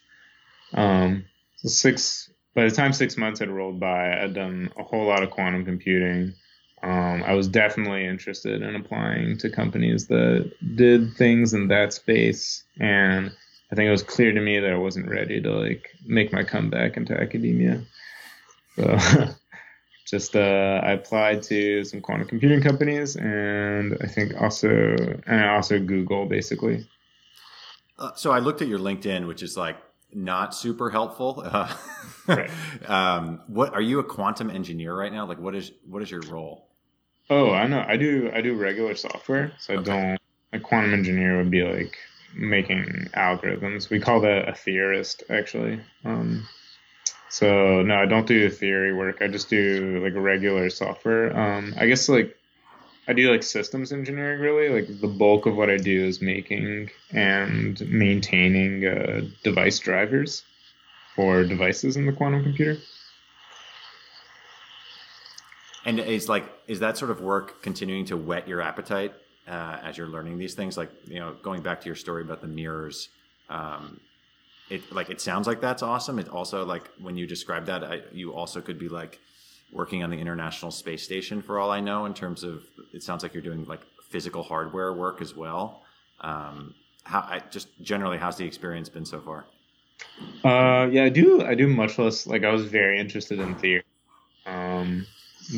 [0.75, 1.25] Um,
[1.57, 5.23] so six, by the time six months had rolled by, I'd done a whole lot
[5.23, 6.35] of quantum computing.
[6.83, 12.63] Um, I was definitely interested in applying to companies that did things in that space,
[12.79, 13.33] and
[13.73, 16.45] I think it was clear to me that I wasn't ready to like make my
[16.45, 17.83] comeback into academia.
[18.77, 18.97] So
[20.07, 24.69] just uh, I applied to some quantum computing companies, and I think also
[25.27, 26.87] and also Google basically.
[27.99, 29.77] Uh, so I looked at your LinkedIn, which is like
[30.13, 31.43] not super helpful.
[31.45, 31.75] Uh,
[32.27, 32.51] right.
[32.87, 35.27] um, what are you a quantum engineer right now?
[35.27, 36.69] Like, what is what is your role?
[37.31, 37.85] Oh, I know.
[37.87, 38.31] I do.
[38.33, 39.93] I do regular software, so okay.
[39.93, 40.19] I don't.
[40.53, 41.97] A quantum engineer would be like
[42.35, 43.91] making algorithms.
[43.91, 45.81] We call that a theorist, actually.
[46.05, 46.49] Um,
[47.29, 49.19] so no, I don't do theory work.
[49.21, 51.39] I just do like regular software.
[51.39, 52.38] Um, I guess like
[53.09, 54.69] I do like systems engineering really.
[54.69, 60.45] Like the bulk of what I do is making and maintaining uh, device drivers
[61.17, 62.77] for devices in the quantum computer.
[65.87, 69.15] And is like is that sort of work continuing to whet your appetite
[69.47, 70.77] uh, as you're learning these things?
[70.77, 73.09] Like you know, going back to your story about the mirrors,
[73.49, 74.01] um,
[74.69, 76.19] it like it sounds like that's awesome.
[76.19, 79.19] It also like when you describe that, I, you also could be like
[79.73, 82.07] working on the International Space Station for all I know.
[82.07, 85.83] In terms of, it sounds like you're doing like physical hardware work as well.
[86.21, 89.47] Um, how I just generally, how's the experience been so far?
[90.45, 91.45] Uh, yeah, I do.
[91.45, 92.27] I do much less.
[92.27, 93.85] Like I was very interested in theory
[94.47, 95.07] um,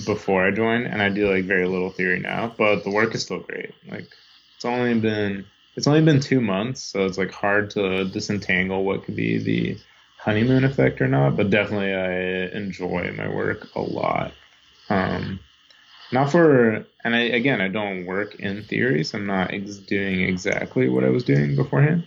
[0.06, 2.54] before I joined, and I do like very little theory now.
[2.56, 3.74] But the work is still great.
[3.88, 4.08] Like
[4.56, 5.44] it's only been
[5.76, 9.78] it's only been two months, so it's like hard to disentangle what could be the
[10.22, 14.32] honeymoon effect or not, but definitely I enjoy my work a lot.
[14.88, 15.40] Um,
[16.12, 20.20] not for, and I, again, I don't work in theory, so I'm not ex- doing
[20.20, 22.04] exactly what I was doing beforehand.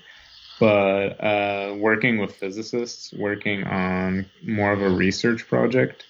[0.60, 6.06] But uh, working with physicists, working on more of a research project,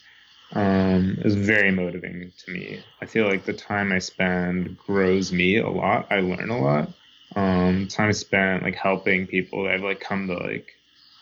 [0.56, 2.84] um, is very motivating to me.
[3.02, 6.08] I feel like the time I spend grows me a lot.
[6.12, 6.90] I learn a lot.
[7.36, 10.74] Um, time spent like helping people I've like come to like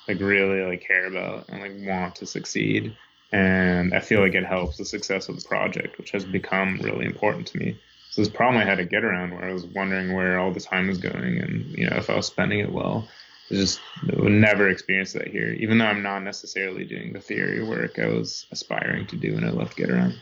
[0.07, 2.95] like really like care about and like want to succeed.
[3.31, 7.05] And i feel like it helps the success of the project which has become really
[7.05, 7.79] important to me.
[8.09, 10.87] So this problem i had to Getaround where i was wondering where all the time
[10.87, 13.07] was going and you know if i was spending it well.
[13.49, 13.81] I just
[14.13, 18.07] would never experience that here even though i'm not necessarily doing the theory work i
[18.07, 20.15] was aspiring to do when i left Getaround.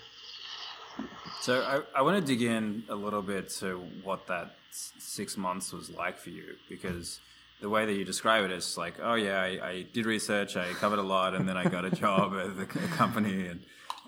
[1.41, 5.71] So I, I want to dig in a little bit to what that six months
[5.71, 7.19] was like for you because
[7.61, 10.71] the way that you describe it is like, oh yeah, I, I did research, I
[10.73, 13.47] covered a lot, and then I got a job at the company.
[13.47, 13.61] And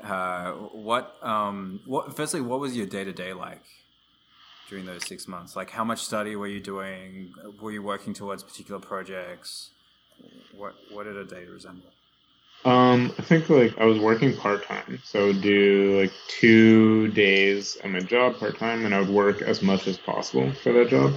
[0.04, 2.16] uh, what, um, what?
[2.16, 3.64] Firstly, what was your day to day like
[4.70, 5.56] during those six months?
[5.56, 7.34] Like, how much study were you doing?
[7.60, 9.72] Were you working towards particular projects?
[10.56, 11.92] What What did a day resemble?
[12.64, 17.08] Um, I think like I was working part time, so I would do like two
[17.10, 20.72] days at my job part time, and I would work as much as possible for
[20.72, 21.14] that job.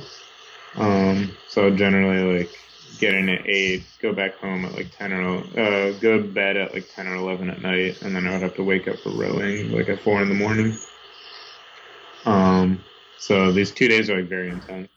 [0.77, 2.55] Um, so generally like
[2.99, 6.57] get in at eight, go back home at like ten or uh, go to bed
[6.57, 8.99] at like ten or eleven at night, and then I would have to wake up
[8.99, 10.77] for rowing like at four in the morning.
[12.25, 12.83] Um,
[13.19, 14.89] so these two days are like very intense.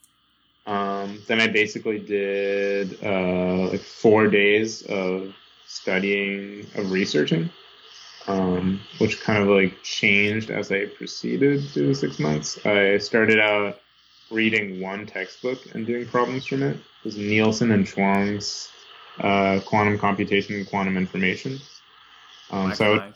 [0.65, 5.33] Um, then I basically did uh, like four days of
[5.65, 7.49] studying of researching,
[8.27, 12.65] um, which kind of like changed as I proceeded through the six months.
[12.65, 13.79] I started out
[14.29, 16.75] reading one textbook and doing problems from it.
[16.75, 18.69] It was Nielsen and Chuang's
[19.19, 21.59] uh, Quantum Computation and Quantum Information.
[22.51, 23.13] Um, so I would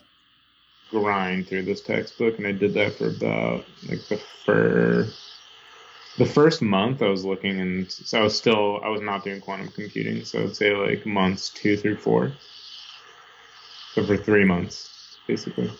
[0.90, 5.18] grind through this textbook, and I did that for about like the first
[6.18, 9.42] the first month I was looking and so I was still I was not doing
[9.42, 12.34] quantum computing, so I would say like months two through four.
[13.94, 15.72] So for three months, basically.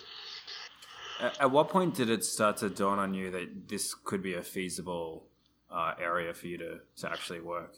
[1.22, 4.42] At what point did it start to dawn on you that this could be a
[4.42, 5.24] feasible
[5.70, 7.74] uh, area for you to, to actually work?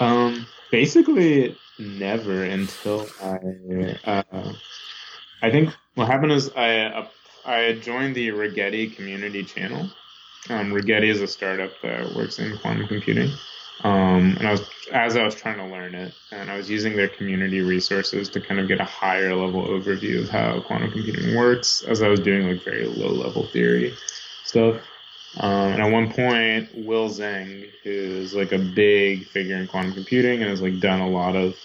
[0.00, 3.98] Um, basically, never until I.
[4.04, 4.52] Uh,
[5.42, 7.08] I think what happened is I uh,
[7.44, 9.88] I joined the Rigetti community channel.
[10.50, 13.30] Um, Rigetti is a startup that works in quantum computing.
[13.84, 16.96] Um, and I was as I was trying to learn it, and I was using
[16.96, 21.36] their community resources to kind of get a higher level overview of how quantum computing
[21.36, 21.82] works.
[21.82, 23.94] As I was doing like very low level theory
[24.44, 24.80] stuff,
[25.38, 30.40] um, and at one point, Will Zeng, who's like a big figure in quantum computing
[30.40, 31.56] and has like done a lot of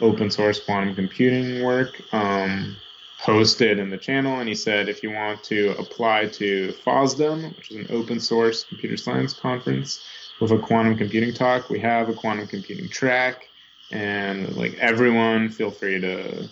[0.00, 2.76] open source quantum computing work, um,
[3.22, 7.70] posted in the channel, and he said if you want to apply to FOSDEM, which
[7.70, 10.02] is an open source computer science conference
[10.40, 11.68] with a quantum computing talk.
[11.70, 13.48] We have a quantum computing track,
[13.92, 16.48] and like everyone, feel free to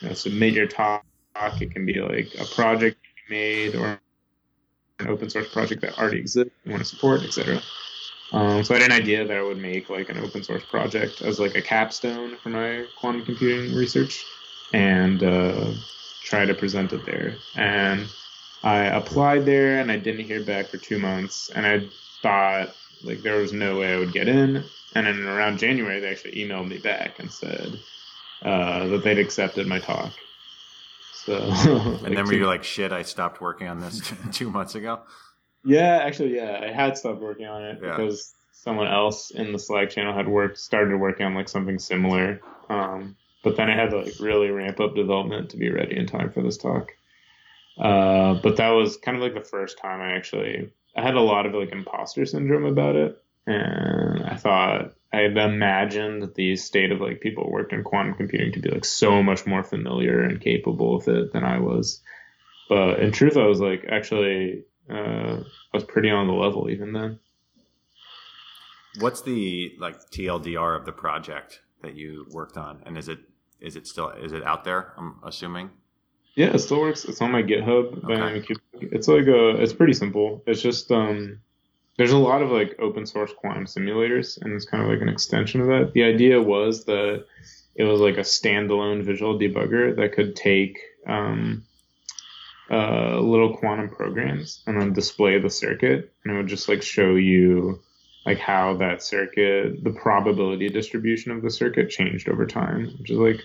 [0.00, 1.04] you know, submit your talk.
[1.60, 3.98] It can be like a project made or
[5.00, 7.60] an open source project that already exists you want to support, etc.
[8.32, 11.22] Um, so I had an idea that I would make like an open source project
[11.22, 14.24] as like a capstone for my quantum computing research,
[14.72, 15.72] and uh,
[16.22, 17.36] try to present it there.
[17.56, 18.06] And
[18.62, 21.88] I applied there, and I didn't hear back for two months, and I
[22.22, 22.74] thought
[23.04, 24.64] like there was no way I would get in.
[24.94, 27.78] And then around January, they actually emailed me back and said
[28.42, 30.12] uh, that they'd accepted my talk.
[31.14, 34.74] So, like and then were you like, "Shit, I stopped working on this two months
[34.74, 35.00] ago"?
[35.64, 37.90] Yeah, actually, yeah, I had stopped working on it yeah.
[37.90, 42.40] because someone else in the Slack channel had worked started working on like something similar.
[42.68, 46.06] Um, but then I had to like really ramp up development to be ready in
[46.06, 46.92] time for this talk.
[47.78, 51.20] Uh, but that was kind of like the first time I actually I had a
[51.20, 56.92] lot of like imposter syndrome about it, and I thought I had imagined the state
[56.92, 60.22] of like people who worked in quantum computing to be like so much more familiar
[60.22, 62.00] and capable of it than I was.
[62.68, 66.92] But in truth, I was like actually uh, I was pretty on the level even
[66.92, 67.18] then.
[69.00, 73.20] What's the like TLDR of the project that you worked on, and is it
[73.60, 74.92] is it still is it out there?
[74.98, 75.70] I'm assuming.
[76.34, 77.04] Yeah, it still works.
[77.04, 78.04] It's on my GitHub.
[78.04, 78.54] Okay.
[78.80, 80.42] It's like a, it's pretty simple.
[80.46, 81.40] It's just um,
[81.98, 85.08] there's a lot of like open source quantum simulators, and it's kind of like an
[85.08, 85.92] extension of that.
[85.92, 87.26] The idea was that
[87.74, 91.64] it was like a standalone visual debugger that could take um,
[92.70, 97.14] uh, little quantum programs and then display the circuit, and it would just like show
[97.14, 97.80] you
[98.24, 103.18] like how that circuit, the probability distribution of the circuit changed over time, which is
[103.18, 103.40] like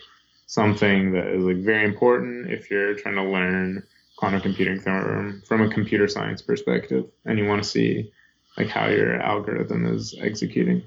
[0.48, 3.82] something that is like very important if you're trying to learn
[4.16, 8.10] quantum computing from from a computer science perspective and you want to see
[8.56, 10.82] like how your algorithm is executing.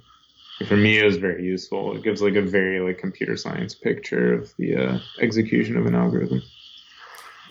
[0.68, 1.96] For me, it was very useful.
[1.96, 5.96] It gives like a very like computer science picture of the uh, execution of an
[5.96, 6.42] algorithm.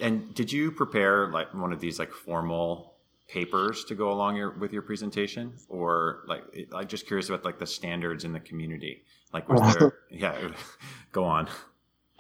[0.01, 2.95] And did you prepare like one of these like formal
[3.29, 6.43] papers to go along your, with your presentation, or like
[6.75, 9.05] I'm just curious about like the standards in the community?
[9.33, 9.95] Like, was there?
[10.11, 10.51] yeah,
[11.13, 11.49] go on.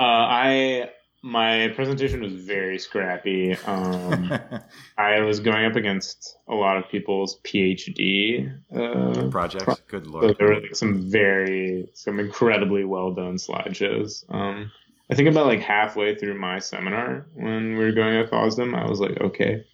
[0.00, 0.90] Uh, I
[1.22, 3.54] my presentation was very scrappy.
[3.66, 4.32] Um,
[4.98, 9.64] I was going up against a lot of people's PhD uh, projects.
[9.64, 10.24] Pro- Good lord!
[10.24, 14.24] So there were like, some very, some incredibly well done slideshows.
[14.30, 14.72] Um,
[15.10, 18.88] I think about like halfway through my seminar when we were going at FOSDEM, I
[18.88, 19.66] was like, okay,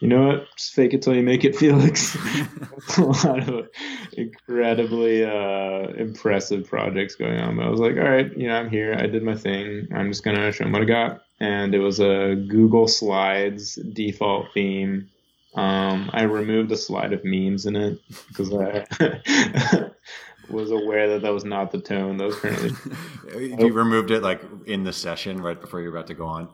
[0.00, 0.46] you know what?
[0.56, 2.16] Just fake it till you make it, Felix.
[2.98, 3.68] a lot of
[4.12, 7.56] incredibly uh, impressive projects going on.
[7.56, 8.94] But I was like, all right, you know, I'm here.
[8.98, 9.88] I did my thing.
[9.94, 11.22] I'm just gonna show them what I got.
[11.40, 15.08] And it was a Google Slides default theme.
[15.54, 18.84] Um, I removed a slide of memes in it because I
[20.50, 22.70] was aware that that was not the tone that was currently.
[23.58, 26.48] you removed it like in the session right before you're about to go on.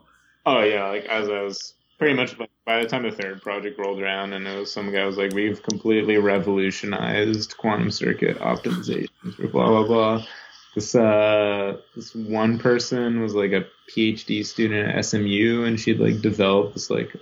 [0.45, 2.35] Oh yeah, like as I was pretty much
[2.65, 5.33] by the time the third project rolled around, and it was some guy was like,
[5.33, 10.25] "We've completely revolutionized quantum circuit optimizations blah blah blah."
[10.73, 16.21] This uh, this one person was like a PhD student at SMU, and she'd like
[16.21, 17.15] developed this like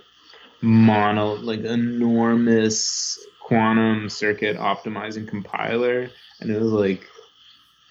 [0.62, 6.08] mono, like enormous quantum circuit optimizing compiler,
[6.40, 7.06] and it was like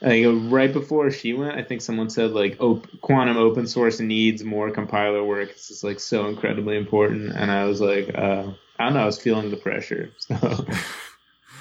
[0.01, 4.43] like right before she went, I think someone said like op- quantum open source needs
[4.43, 5.49] more compiler work.
[5.49, 9.05] This is like so incredibly important, and I was like, uh, I don't know, I
[9.05, 10.35] was feeling the pressure, so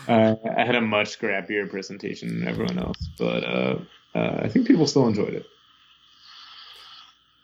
[0.09, 3.79] uh, I had a much scrappier presentation than everyone else, but uh,
[4.15, 5.47] uh I think people still enjoyed it.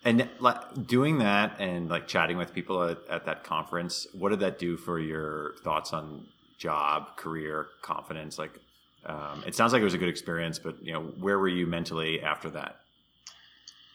[0.05, 4.41] And like doing that and like chatting with people at, at that conference, what did
[4.41, 6.27] that do for your thoughts on
[6.59, 8.39] job, career, confidence?
[8.39, 8.61] Like,
[9.07, 11.67] um, it sounds like it was a good experience, but you know, where were you
[11.67, 12.81] mentally after that?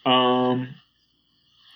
[0.05, 0.75] Um,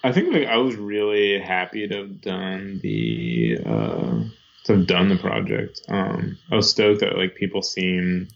[0.04, 4.24] I think like I was really happy to have done the uh,
[4.66, 5.82] to have done the project.
[5.88, 8.28] Um, I was stoked that like people seem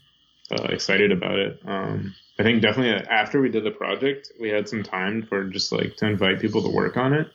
[0.50, 1.60] uh, excited about it.
[1.66, 5.72] Um, I think definitely after we did the project, we had some time for just
[5.72, 7.28] like to invite people to work on it.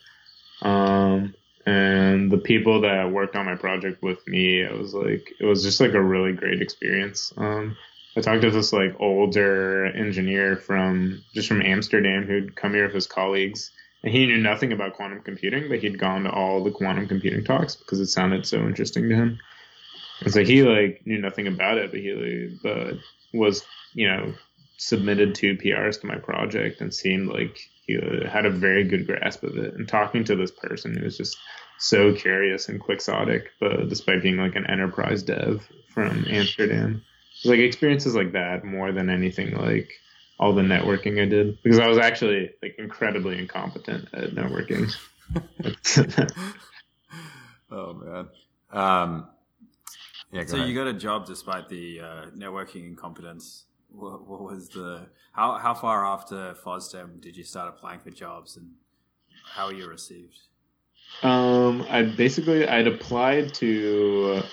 [0.62, 1.36] Um,
[1.66, 5.64] and the people that worked on my project with me, it was like it was
[5.64, 7.32] just like a really great experience.
[7.38, 7.78] Um,
[8.16, 12.96] I talked to this like older engineer from just from Amsterdam who'd come here with
[12.96, 13.72] his colleagues,
[14.04, 17.46] and he knew nothing about quantum computing, but he'd gone to all the quantum computing
[17.46, 19.40] talks because it sounded so interesting to him.
[20.22, 23.00] And so he like knew nothing about it, but he like,
[23.34, 24.34] was you know
[24.78, 29.44] submitted two PRs to my project and seemed like he had a very good grasp
[29.44, 29.74] of it.
[29.74, 31.38] And talking to this person who was just
[31.80, 37.04] so curious and quixotic, but despite being like an enterprise dev from Amsterdam,
[37.44, 39.92] like experiences like that more than anything like
[40.40, 44.94] all the networking I did because I was actually like incredibly incompetent at networking.
[47.72, 48.30] oh man.
[48.72, 49.28] Um,
[50.32, 50.70] yeah, so ahead.
[50.70, 55.74] you got a job despite the uh, networking incompetence what, what was the how how
[55.74, 58.72] far after FOSDEM did you start applying for jobs and
[59.46, 60.40] how were you received?
[61.22, 64.44] Um, I basically I'd applied to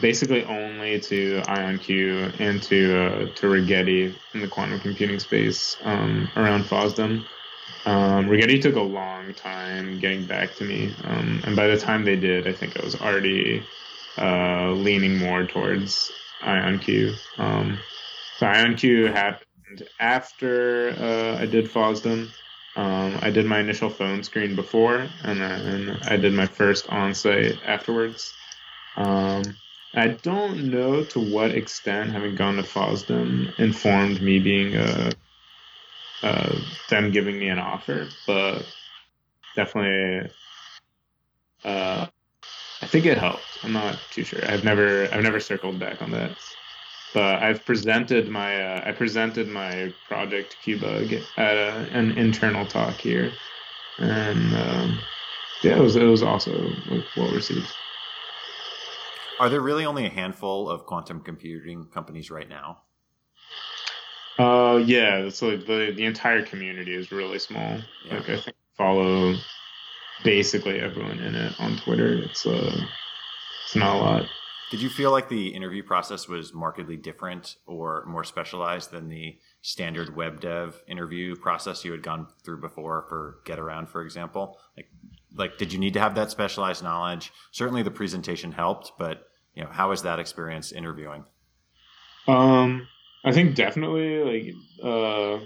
[0.00, 6.28] basically only to IonQ and to uh, to Rigetti in the quantum computing space um,
[6.36, 7.24] around FOSDEM.
[7.86, 12.04] Um, Rigetti took a long time getting back to me, um, and by the time
[12.04, 13.64] they did, I think I was already
[14.18, 16.12] uh, leaning more towards
[16.42, 17.16] IonQ.
[17.38, 17.78] Um,
[18.40, 22.30] so IonQ happened after uh, I did FOSDEM.
[22.74, 27.58] Um, I did my initial phone screen before, and then I did my first on-site
[27.66, 28.32] afterwards.
[28.96, 29.42] Um,
[29.92, 35.10] I don't know to what extent having gone to FOSDEM informed me being a,
[36.22, 38.64] uh, uh, them giving me an offer, but
[39.54, 40.30] definitely,
[41.62, 42.06] uh,
[42.80, 43.44] I think it helped.
[43.62, 44.40] I'm not too sure.
[44.50, 46.38] I've never I've never circled back on that
[47.12, 53.00] but I've presented my uh, I presented my project Qbug at a, an internal talk
[53.00, 53.32] here,
[53.98, 55.00] and um,
[55.62, 56.72] yeah, it was it was also
[57.16, 57.66] well received.
[59.40, 62.82] Are there really only a handful of quantum computing companies right now?
[64.38, 67.78] Uh, yeah, it's like the the entire community is really small.
[68.06, 68.14] Yeah.
[68.14, 69.34] Like I think I follow
[70.24, 72.22] basically everyone in it on Twitter.
[72.22, 72.86] It's uh,
[73.64, 74.28] it's not a lot.
[74.70, 79.36] Did you feel like the interview process was markedly different or more specialized than the
[79.62, 84.58] standard web dev interview process you had gone through before for Getaround, for example?
[84.76, 84.86] Like,
[85.34, 87.32] like did you need to have that specialized knowledge?
[87.50, 91.24] Certainly, the presentation helped, but you know, how was that experience interviewing?
[92.28, 92.86] Um,
[93.24, 95.44] I think definitely like uh,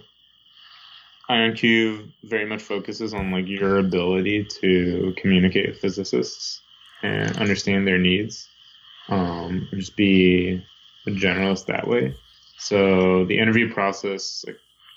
[1.30, 6.60] IonQ very much focuses on like your ability to communicate with physicists
[7.02, 8.48] and understand their needs
[9.08, 10.62] um, just be
[11.06, 12.14] a generalist that way.
[12.58, 14.44] So the interview process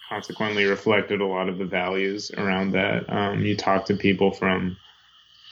[0.07, 3.11] consequently reflected a lot of the values around that.
[3.11, 4.77] Um, you talk to people from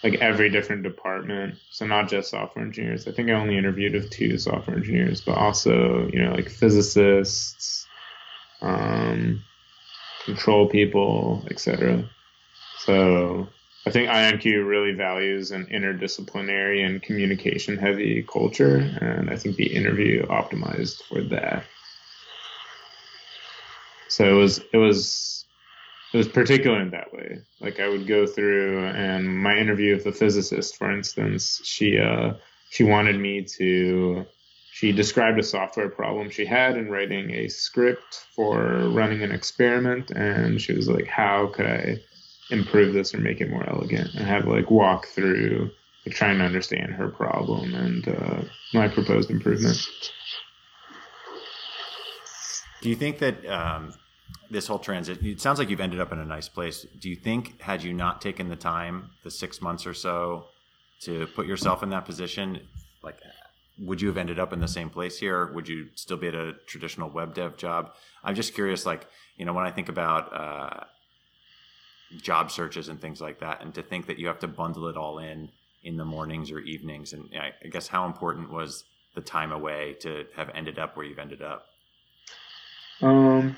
[0.04, 3.08] like every different department, so not just software engineers.
[3.08, 7.88] I think I only interviewed with two software engineers, but also you know like physicists,
[8.62, 9.44] um,
[10.26, 12.08] control people, etc.
[12.80, 13.48] So
[13.88, 19.76] I think IonQ really values an interdisciplinary and communication heavy culture, and I think the
[19.76, 21.66] interview optimized for that.
[24.10, 25.46] So it was it was
[26.14, 27.42] it was particular in that way.
[27.62, 32.34] Like I would go through and my interview with the physicist, for instance, she uh
[32.72, 34.26] she wanted me to
[34.72, 40.10] she described a software problem she had in writing a script for running an experiment,
[40.12, 42.00] and she was like, "How could I
[42.50, 45.72] improve this or make it more elegant?" And have like walk through
[46.06, 48.42] like trying to understand her problem and uh,
[48.74, 49.78] my proposed improvement.
[52.82, 53.94] Do you think that um,
[54.52, 55.24] this whole transit?
[55.24, 56.86] It sounds like you've ended up in a nice place.
[57.00, 60.46] Do you think had you not taken the time, the six months or so,
[61.02, 62.60] to put yourself in that position,
[63.02, 63.18] like
[63.80, 65.52] would you have ended up in the same place here?
[65.54, 67.94] Would you still be at a traditional web dev job?
[68.24, 69.08] I'm just curious, like,
[69.38, 70.86] you know, when I think about uh,
[72.22, 74.98] job searches and things like that, and to think that you have to bundle it
[74.98, 75.50] all in
[75.84, 78.84] in the mornings or evenings, and I guess how important was
[79.14, 81.68] the time away to have ended up where you've ended up?
[83.02, 83.58] Um,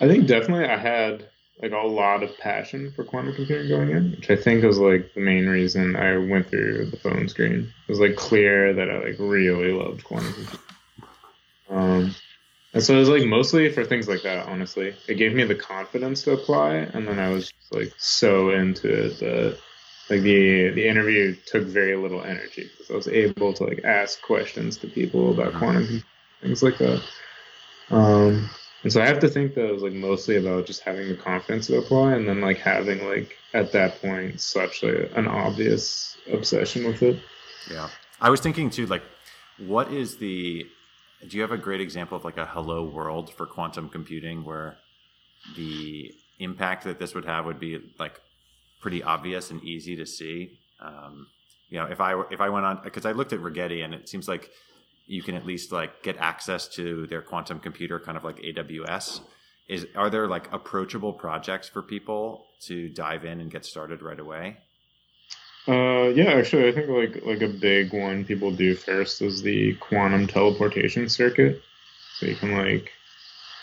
[0.00, 1.28] I think definitely I had
[1.60, 5.12] like a lot of passion for quantum computing going in, which I think was like
[5.14, 7.72] the main reason I went through the phone screen.
[7.86, 10.60] It was like clear that I like really loved quantum computing.
[11.70, 12.14] Um,
[12.72, 14.94] and so it was like mostly for things like that, honestly.
[15.08, 18.88] It gave me the confidence to apply, and then I was just, like so into
[18.88, 19.58] it that
[20.10, 24.20] like the the interview took very little energy because I was able to like ask
[24.22, 26.02] questions to people about quantum
[26.40, 27.02] things like that.
[27.90, 28.50] Um,
[28.82, 31.14] and so I have to think that it was like mostly about just having the
[31.14, 36.16] confidence to apply and then like having like at that point such a, an obvious
[36.32, 37.20] obsession with it.
[37.70, 37.88] Yeah.
[38.20, 39.02] I was thinking too, like,
[39.58, 40.66] what is the,
[41.28, 44.76] do you have a great example of like a hello world for quantum computing where
[45.56, 48.20] the impact that this would have would be like
[48.80, 50.58] pretty obvious and easy to see?
[50.80, 51.26] Um,
[51.68, 54.08] you know, if I, if I went on, because I looked at Rigetti and it
[54.08, 54.50] seems like
[55.06, 59.20] you can at least like get access to their quantum computer, kind of like AWS.
[59.68, 64.18] Is are there like approachable projects for people to dive in and get started right
[64.18, 64.58] away?
[65.68, 69.74] Uh, yeah, actually, I think like like a big one people do first is the
[69.74, 71.62] quantum teleportation circuit.
[72.18, 72.90] So you can like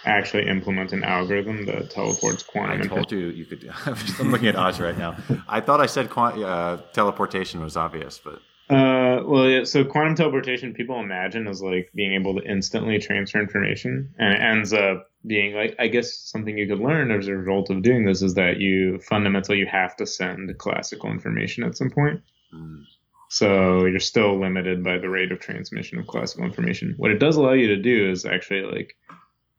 [0.05, 2.81] actually implement an algorithm that teleports quantum.
[2.81, 3.69] I told you you could.
[4.19, 5.17] I'm looking at Oz right now.
[5.47, 10.15] I thought I said quant, uh, teleportation was obvious, but uh, well, yeah, so quantum
[10.15, 15.08] teleportation people imagine is like being able to instantly transfer information, and it ends up
[15.25, 18.35] being like I guess something you could learn as a result of doing this is
[18.35, 22.21] that you fundamentally you have to send classical information at some point.
[22.53, 22.83] Mm.
[23.29, 26.95] So you're still limited by the rate of transmission of classical information.
[26.97, 28.95] What it does allow you to do is actually like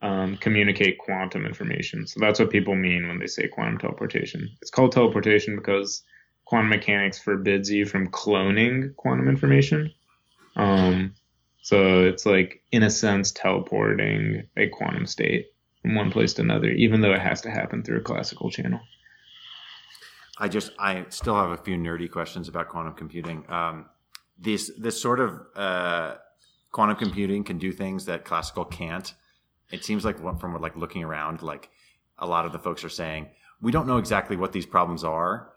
[0.03, 2.07] um, communicate quantum information.
[2.07, 4.51] So that's what people mean when they say quantum teleportation.
[4.61, 6.03] It's called teleportation because
[6.47, 9.93] quantum mechanics forbids you from cloning quantum information.
[10.57, 11.15] Um,
[11.63, 15.49] so it's like, in a sense, teleporting a quantum state
[15.83, 18.81] from one place to another, even though it has to happen through a classical channel.
[20.39, 23.45] I just, I still have a few nerdy questions about quantum computing.
[23.51, 23.87] Um,
[24.39, 26.15] this, this sort of uh,
[26.73, 29.13] quantum computing can do things that classical can't.
[29.71, 31.69] It seems like from like looking around, like
[32.19, 33.29] a lot of the folks are saying,
[33.61, 35.53] we don't know exactly what these problems are,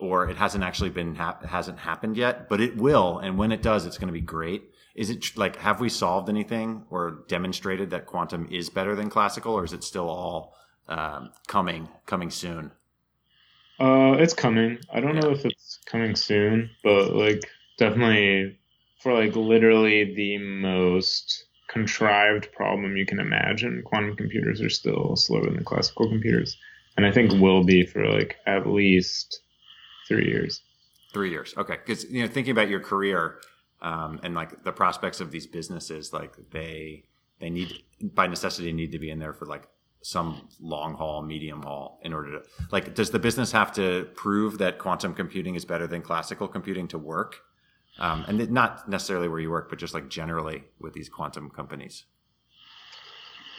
[0.00, 3.62] or it hasn't actually been ha- hasn't happened yet, but it will, and when it
[3.62, 4.64] does, it's going to be great.
[4.94, 9.54] Is it like have we solved anything or demonstrated that quantum is better than classical,
[9.54, 10.54] or is it still all
[10.88, 12.70] um, coming coming soon?
[13.80, 14.78] Uh, it's coming.
[14.92, 15.22] I don't yeah.
[15.22, 17.42] know if it's coming soon, but like
[17.76, 18.56] definitely
[19.00, 25.50] for like literally the most contrived problem you can imagine, quantum computers are still slower
[25.50, 26.56] than classical computers,
[26.96, 29.40] and I think will be for like at least
[30.06, 30.62] Three years.
[31.12, 31.54] Three years.
[31.56, 31.78] Okay.
[31.84, 33.40] Because, you know, thinking about your career
[33.84, 37.04] um, and like the prospects of these businesses, like they,
[37.38, 37.84] they need,
[38.14, 39.68] by necessity, need to be in there for like
[40.00, 44.56] some long haul, medium haul in order to, like, does the business have to prove
[44.58, 47.36] that quantum computing is better than classical computing to work?
[47.98, 52.06] Um, and not necessarily where you work, but just like generally with these quantum companies.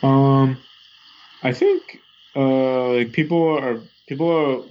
[0.02, 0.58] Um,
[1.44, 2.00] I think
[2.36, 4.64] uh, like people are people are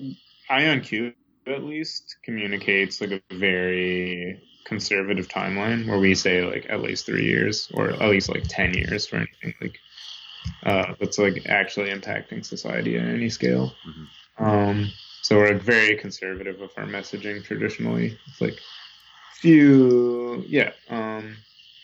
[0.51, 1.15] IonQ
[1.47, 7.25] at least communicates like a very conservative timeline where we say like at least three
[7.25, 9.79] years or at least like 10 years for anything like
[10.65, 13.73] uh, that's like actually impacting society at any scale.
[13.87, 14.45] Mm-hmm.
[14.45, 14.91] Um,
[15.23, 18.19] so we're like, very conservative with our messaging traditionally.
[18.27, 18.59] It's like
[19.41, 20.73] few, yeah.
[20.91, 21.37] Um,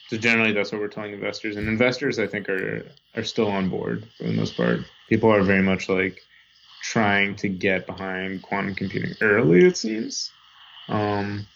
[0.09, 2.85] so generally that's what we're telling investors and investors I think are,
[3.15, 4.81] are still on board for the most part.
[5.09, 6.21] People are very much like,
[6.83, 9.65] trying to get behind quantum computing early.
[9.65, 10.31] It seems.
[10.89, 11.47] Um,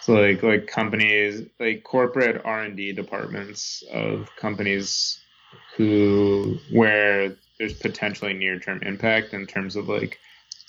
[0.00, 5.20] so like like companies like corporate R and D departments of companies
[5.76, 10.18] who where there's potentially near term impact in terms of like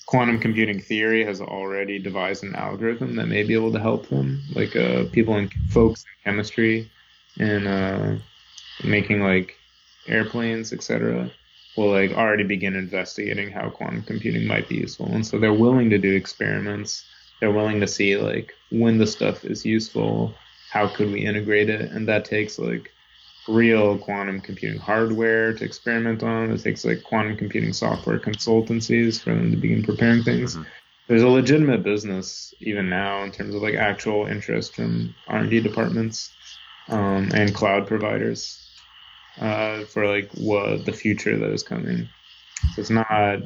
[0.09, 4.41] quantum computing theory has already devised an algorithm that may be able to help them.
[4.55, 6.89] Like uh, people in folks in chemistry
[7.37, 8.15] and uh,
[8.83, 9.55] making like
[10.07, 11.29] airplanes, etc.,
[11.79, 15.89] will like already begin investigating how quantum computing might be useful, and so they're willing
[15.89, 17.05] to do experiments.
[17.39, 20.33] They're willing to see like when the stuff is useful,
[20.69, 22.91] how could we integrate it, and that takes like
[23.47, 26.51] real quantum computing hardware to experiment on.
[26.51, 30.55] It takes like quantum computing software consultancies for them to begin preparing things.
[30.55, 30.63] Mm-hmm.
[31.07, 36.31] There's a legitimate business even now in terms of like actual interest from R&D departments
[36.89, 38.68] um, and cloud providers
[39.39, 42.07] uh, for like what the future that is coming.
[42.75, 43.41] So it's not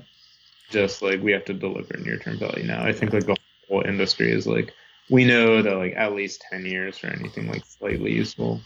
[0.70, 2.84] just like we have to deliver near term value now.
[2.84, 3.38] I think like the
[3.70, 4.74] whole industry is like
[5.10, 8.62] we know that like at least ten years for anything like slightly useful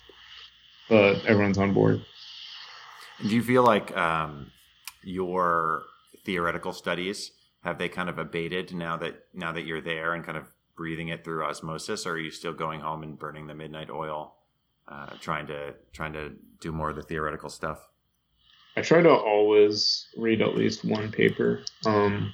[0.90, 2.02] but everyone's on board.
[3.22, 4.52] Do you feel like um,
[5.04, 5.84] your
[6.26, 7.32] theoretical studies
[7.64, 10.46] have they kind of abated now that now that you're there and kind of
[10.76, 14.36] breathing it through osmosis, or are you still going home and burning the midnight oil,
[14.88, 17.80] uh, trying to trying to do more of the theoretical stuff?
[18.76, 21.64] I try to always read at least one paper.
[21.86, 22.34] Um,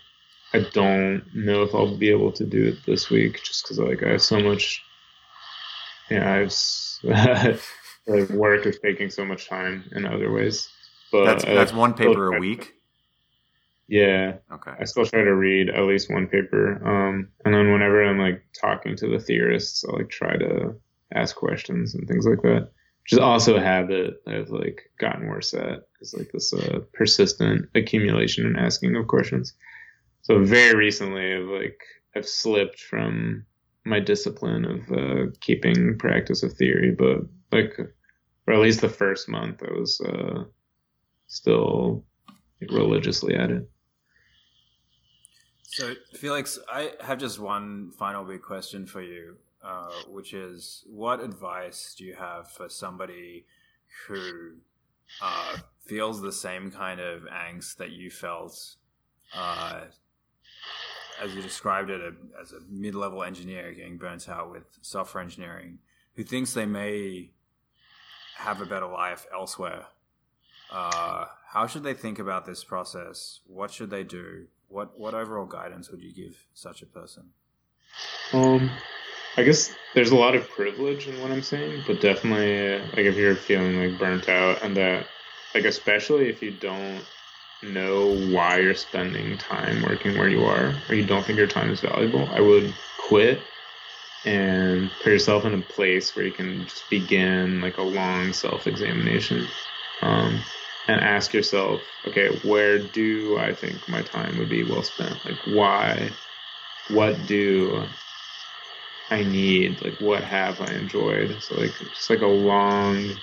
[0.53, 4.03] I don't know if I'll be able to do it this week, just because like
[4.03, 4.81] I have so much.
[6.11, 7.61] Yeah, I've
[8.07, 10.69] like work is taking so much time in other ways.
[11.11, 12.73] But that's, that's one paper a week.
[13.87, 14.37] Yeah.
[14.51, 14.71] Okay.
[14.79, 16.81] I still try to read at least one paper.
[16.83, 20.75] Um, and then whenever I'm like talking to the theorists, I'll like try to
[21.13, 22.69] ask questions and things like that.
[23.03, 25.87] Which is also a habit I've like gotten worse at.
[26.01, 29.53] Is like this uh, persistent accumulation and asking of questions.
[30.21, 31.79] So very recently, I've like
[32.15, 33.45] I've slipped from
[33.85, 37.17] my discipline of uh, keeping practice of theory, but
[37.51, 37.75] like
[38.45, 40.43] for at least the first month, I was uh,
[41.27, 42.05] still
[42.69, 43.69] religiously at it.
[45.63, 51.19] So, Felix, I have just one final big question for you, uh, which is what
[51.19, 53.45] advice do you have for somebody
[54.07, 54.53] who
[55.21, 58.75] uh, feels the same kind of angst that you felt
[59.35, 59.81] uh,
[61.21, 62.01] as you described it
[62.41, 65.79] as a mid level engineer getting burnt out with software engineering,
[66.15, 67.31] who thinks they may
[68.37, 69.85] have a better life elsewhere.
[70.71, 73.41] Uh, how should they think about this process?
[73.45, 74.47] What should they do?
[74.67, 77.29] What what overall guidance would you give such a person?
[78.33, 78.71] Um,
[79.35, 83.15] I guess there's a lot of privilege in what I'm saying, but definitely, like if
[83.15, 85.07] you're feeling like burnt out, and that,
[85.55, 87.03] like especially if you don't
[87.63, 91.71] know why you're spending time working where you are, or you don't think your time
[91.71, 93.43] is valuable, I would quit
[94.25, 99.45] and put yourself in a place where you can just begin like a long self-examination
[100.01, 100.39] um,
[100.87, 105.25] and ask yourself okay where do i think my time would be well spent?
[105.25, 106.09] Like why?
[106.89, 107.83] What do
[109.13, 113.15] i need like what have i enjoyed so like just like a long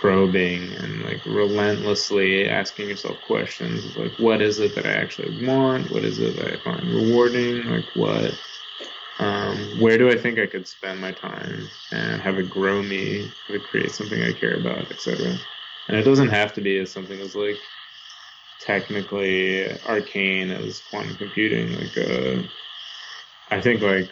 [0.00, 5.90] probing and like relentlessly asking yourself questions like what is it that i actually want
[5.90, 8.34] what is it that i find rewarding like what
[9.18, 13.30] um, where do I think I could spend my time and have it grow me,
[13.46, 15.36] have it create something I care about, etc.
[15.88, 17.60] And it doesn't have to be as something as like
[18.60, 21.78] technically arcane as quantum computing.
[21.78, 22.42] Like, uh,
[23.50, 24.10] I think like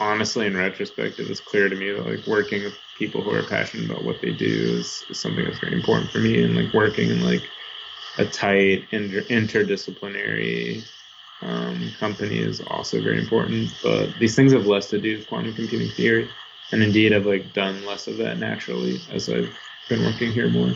[0.00, 3.42] honestly, in retrospect, it was clear to me that like working with people who are
[3.42, 6.72] passionate about what they do is, is something that's very important for me, and like
[6.72, 7.48] working in like
[8.18, 10.82] a tight inter- interdisciplinary
[11.42, 13.70] um, company is also very important.
[13.82, 16.30] But these things have less to do with quantum computing theory,
[16.72, 19.56] and indeed I've like done less of that naturally as I've
[19.88, 20.74] been working here more.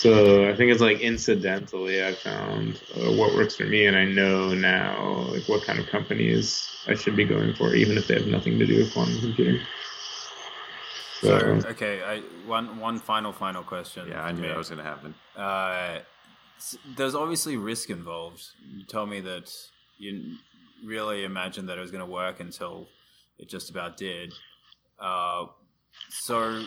[0.00, 4.06] So I think it's like incidentally I found uh, what works for me, and I
[4.06, 8.14] know now like what kind of companies I should be going for, even if they
[8.14, 9.60] have nothing to do with quantum computing.
[11.20, 14.08] So, so okay, I, one one final final question.
[14.08, 15.14] Yeah, I knew that was going to happen.
[15.36, 15.98] Uh,
[16.96, 18.42] there's obviously risk involved.
[18.66, 19.52] You told me that
[19.98, 20.36] you
[20.82, 22.88] really imagined that it was going to work until
[23.38, 24.32] it just about did.
[24.98, 25.44] Uh,
[26.08, 26.64] so,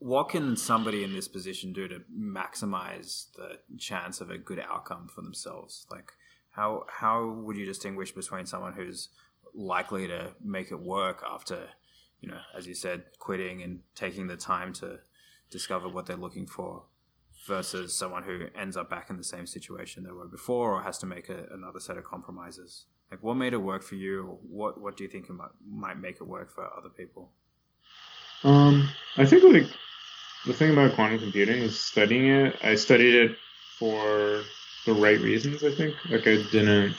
[0.00, 5.08] what can somebody in this position do to maximize the chance of a good outcome
[5.14, 5.86] for themselves?
[5.90, 6.12] Like,
[6.50, 9.10] how how would you distinguish between someone who's
[9.54, 11.68] likely to make it work after,
[12.20, 15.00] you know, as you said, quitting and taking the time to
[15.50, 16.84] discover what they're looking for,
[17.46, 20.98] versus someone who ends up back in the same situation they were before or has
[20.98, 22.86] to make a, another set of compromises?
[23.10, 24.38] Like what made it work for you?
[24.48, 27.32] What what do you think might, might make it work for other people?
[28.44, 29.70] Um i think like
[30.46, 33.36] the thing about quantum computing is studying it i studied it
[33.78, 34.44] for
[34.86, 36.96] the right reasons i think like i didn't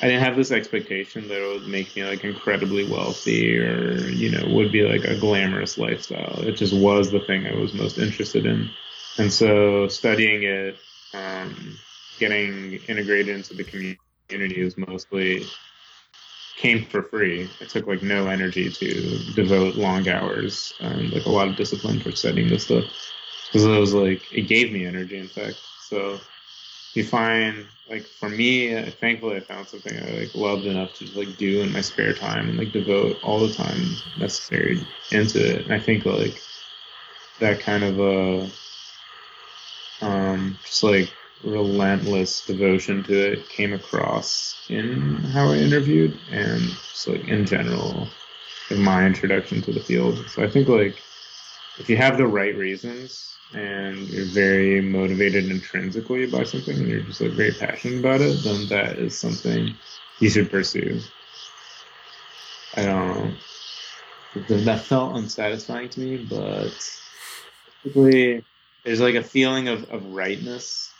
[0.00, 4.30] I didn't have this expectation that it would make me like incredibly wealthy or you
[4.30, 6.40] know would be like a glamorous lifestyle.
[6.42, 8.70] It just was the thing I was most interested in,
[9.18, 10.76] and so studying it,
[11.14, 11.76] um,
[12.20, 15.44] getting integrated into the community is mostly
[16.58, 17.48] came for free.
[17.60, 22.00] It took like no energy to devote long hours and like a lot of discipline
[22.00, 22.84] for studying this stuff
[23.46, 25.18] because it was like it gave me energy.
[25.18, 26.20] In fact, so
[26.94, 31.36] you find like for me, thankfully, I found something I like loved enough to like
[31.36, 35.64] do in my spare time and like devote all the time necessary into it.
[35.64, 36.42] And I think like
[37.38, 38.50] that kind of a
[40.02, 41.14] uh, um just like
[41.44, 48.08] relentless devotion to it came across in how I interviewed and just like in general
[48.70, 50.18] in my introduction to the field.
[50.30, 51.00] So I think like
[51.78, 57.00] if you have the right reasons and you're very motivated intrinsically by something and you're
[57.00, 59.74] just like very passionate about it, then that is something
[60.20, 61.00] you should pursue.
[62.76, 63.34] I don't know.
[64.64, 66.70] That felt unsatisfying to me, but
[67.82, 68.44] basically
[68.84, 70.92] there's like a feeling of, of rightness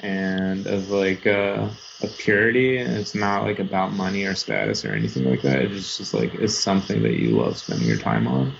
[0.00, 1.68] and of like uh,
[2.02, 5.62] a purity and it's not like about money or status or anything like that.
[5.62, 8.52] It's just like it's something that you love spending your time on.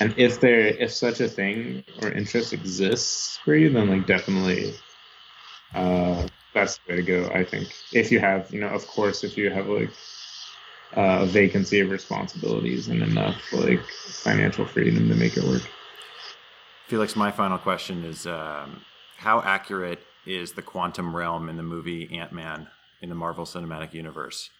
[0.00, 4.74] And if there if such a thing or interest exists for you then like definitely
[5.74, 7.74] uh that's the way to go i think.
[7.92, 9.90] If you have you know of course if you have like
[10.96, 13.84] uh, a vacancy of responsibilities and enough like
[14.22, 15.62] financial freedom to make it work.
[16.86, 18.82] Felix my final question is um,
[19.16, 22.68] how accurate is the quantum realm in the movie Ant Man
[23.00, 24.50] in the Marvel Cinematic Universe.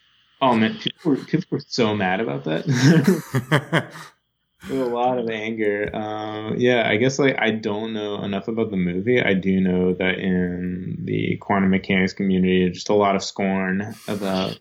[0.41, 3.91] Oh man, people were, people were so mad about that.
[4.71, 5.95] a lot of anger.
[5.95, 9.21] Uh, yeah, I guess like I don't know enough about the movie.
[9.21, 14.59] I do know that in the quantum mechanics community, just a lot of scorn about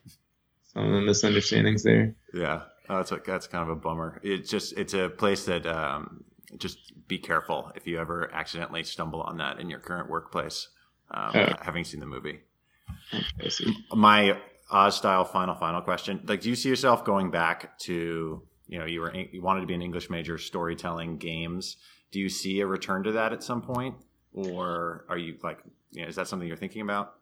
[0.74, 2.16] some of the misunderstandings there.
[2.34, 4.20] Yeah, oh, that's a, that's kind of a bummer.
[4.24, 6.24] It's just it's a place that um,
[6.58, 10.70] just be careful if you ever accidentally stumble on that in your current workplace
[11.12, 12.40] um, uh, having seen the movie.
[13.94, 14.38] My
[14.70, 18.86] Oz style final final question: Like, do you see yourself going back to you know
[18.86, 21.78] you were you wanted to be an English major, storytelling, games?
[22.12, 23.96] Do you see a return to that at some point,
[24.34, 25.60] or are you like,
[25.92, 27.16] you know, is that something you're thinking about?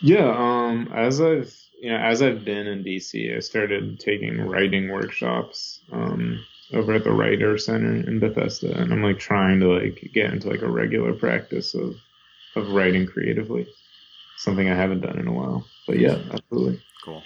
[0.00, 4.90] Yeah, um, as I've you know as I've been in DC, I started taking writing
[4.90, 10.10] workshops um, over at the Writer Center in Bethesda, and I'm like trying to like
[10.14, 11.96] get into like a regular practice of
[12.58, 13.66] of writing creatively.
[14.36, 15.66] Something I haven't done in a while.
[15.86, 16.80] But yeah, absolutely.
[17.04, 17.22] Cool.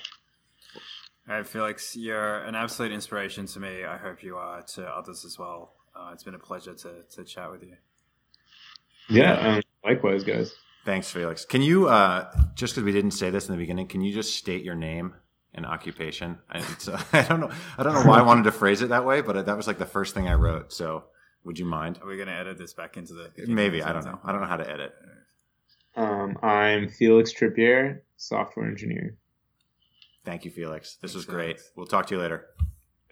[1.28, 3.84] All right, Felix, you're an absolute inspiration to me.
[3.84, 5.74] I hope you are to others as well.
[5.94, 7.76] Uh, it's been a pleasure to, to chat with you.
[9.08, 10.54] Yeah, um, likewise, guys.
[10.84, 11.44] Thanks, Felix.
[11.44, 14.34] Can you, uh, just because we didn't say this in the beginning, can you just
[14.34, 15.14] state your name
[15.54, 16.38] and occupation?
[16.50, 17.50] I, uh, I don't know.
[17.78, 19.78] I don't know why I wanted to phrase it that way, but that was like
[19.78, 20.72] the first thing I wrote.
[20.72, 21.04] So,
[21.44, 22.00] would you mind?
[22.02, 23.30] Are we going to edit this back into the?
[23.46, 24.18] Maybe I don't know.
[24.24, 24.92] I don't know how to edit.
[25.94, 29.16] Um, I'm Felix Trippier, software engineer.
[30.24, 30.96] Thank you, Felix.
[30.96, 31.56] This Thanks, was great.
[31.58, 31.72] Felix.
[31.76, 32.46] We'll talk to you later.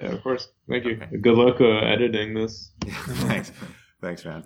[0.01, 0.48] Yeah, of course.
[0.69, 0.93] Thank you.
[0.93, 1.16] Okay.
[1.19, 2.73] Good luck uh, editing this.
[2.86, 3.52] Thanks.
[4.01, 4.44] Thanks, man.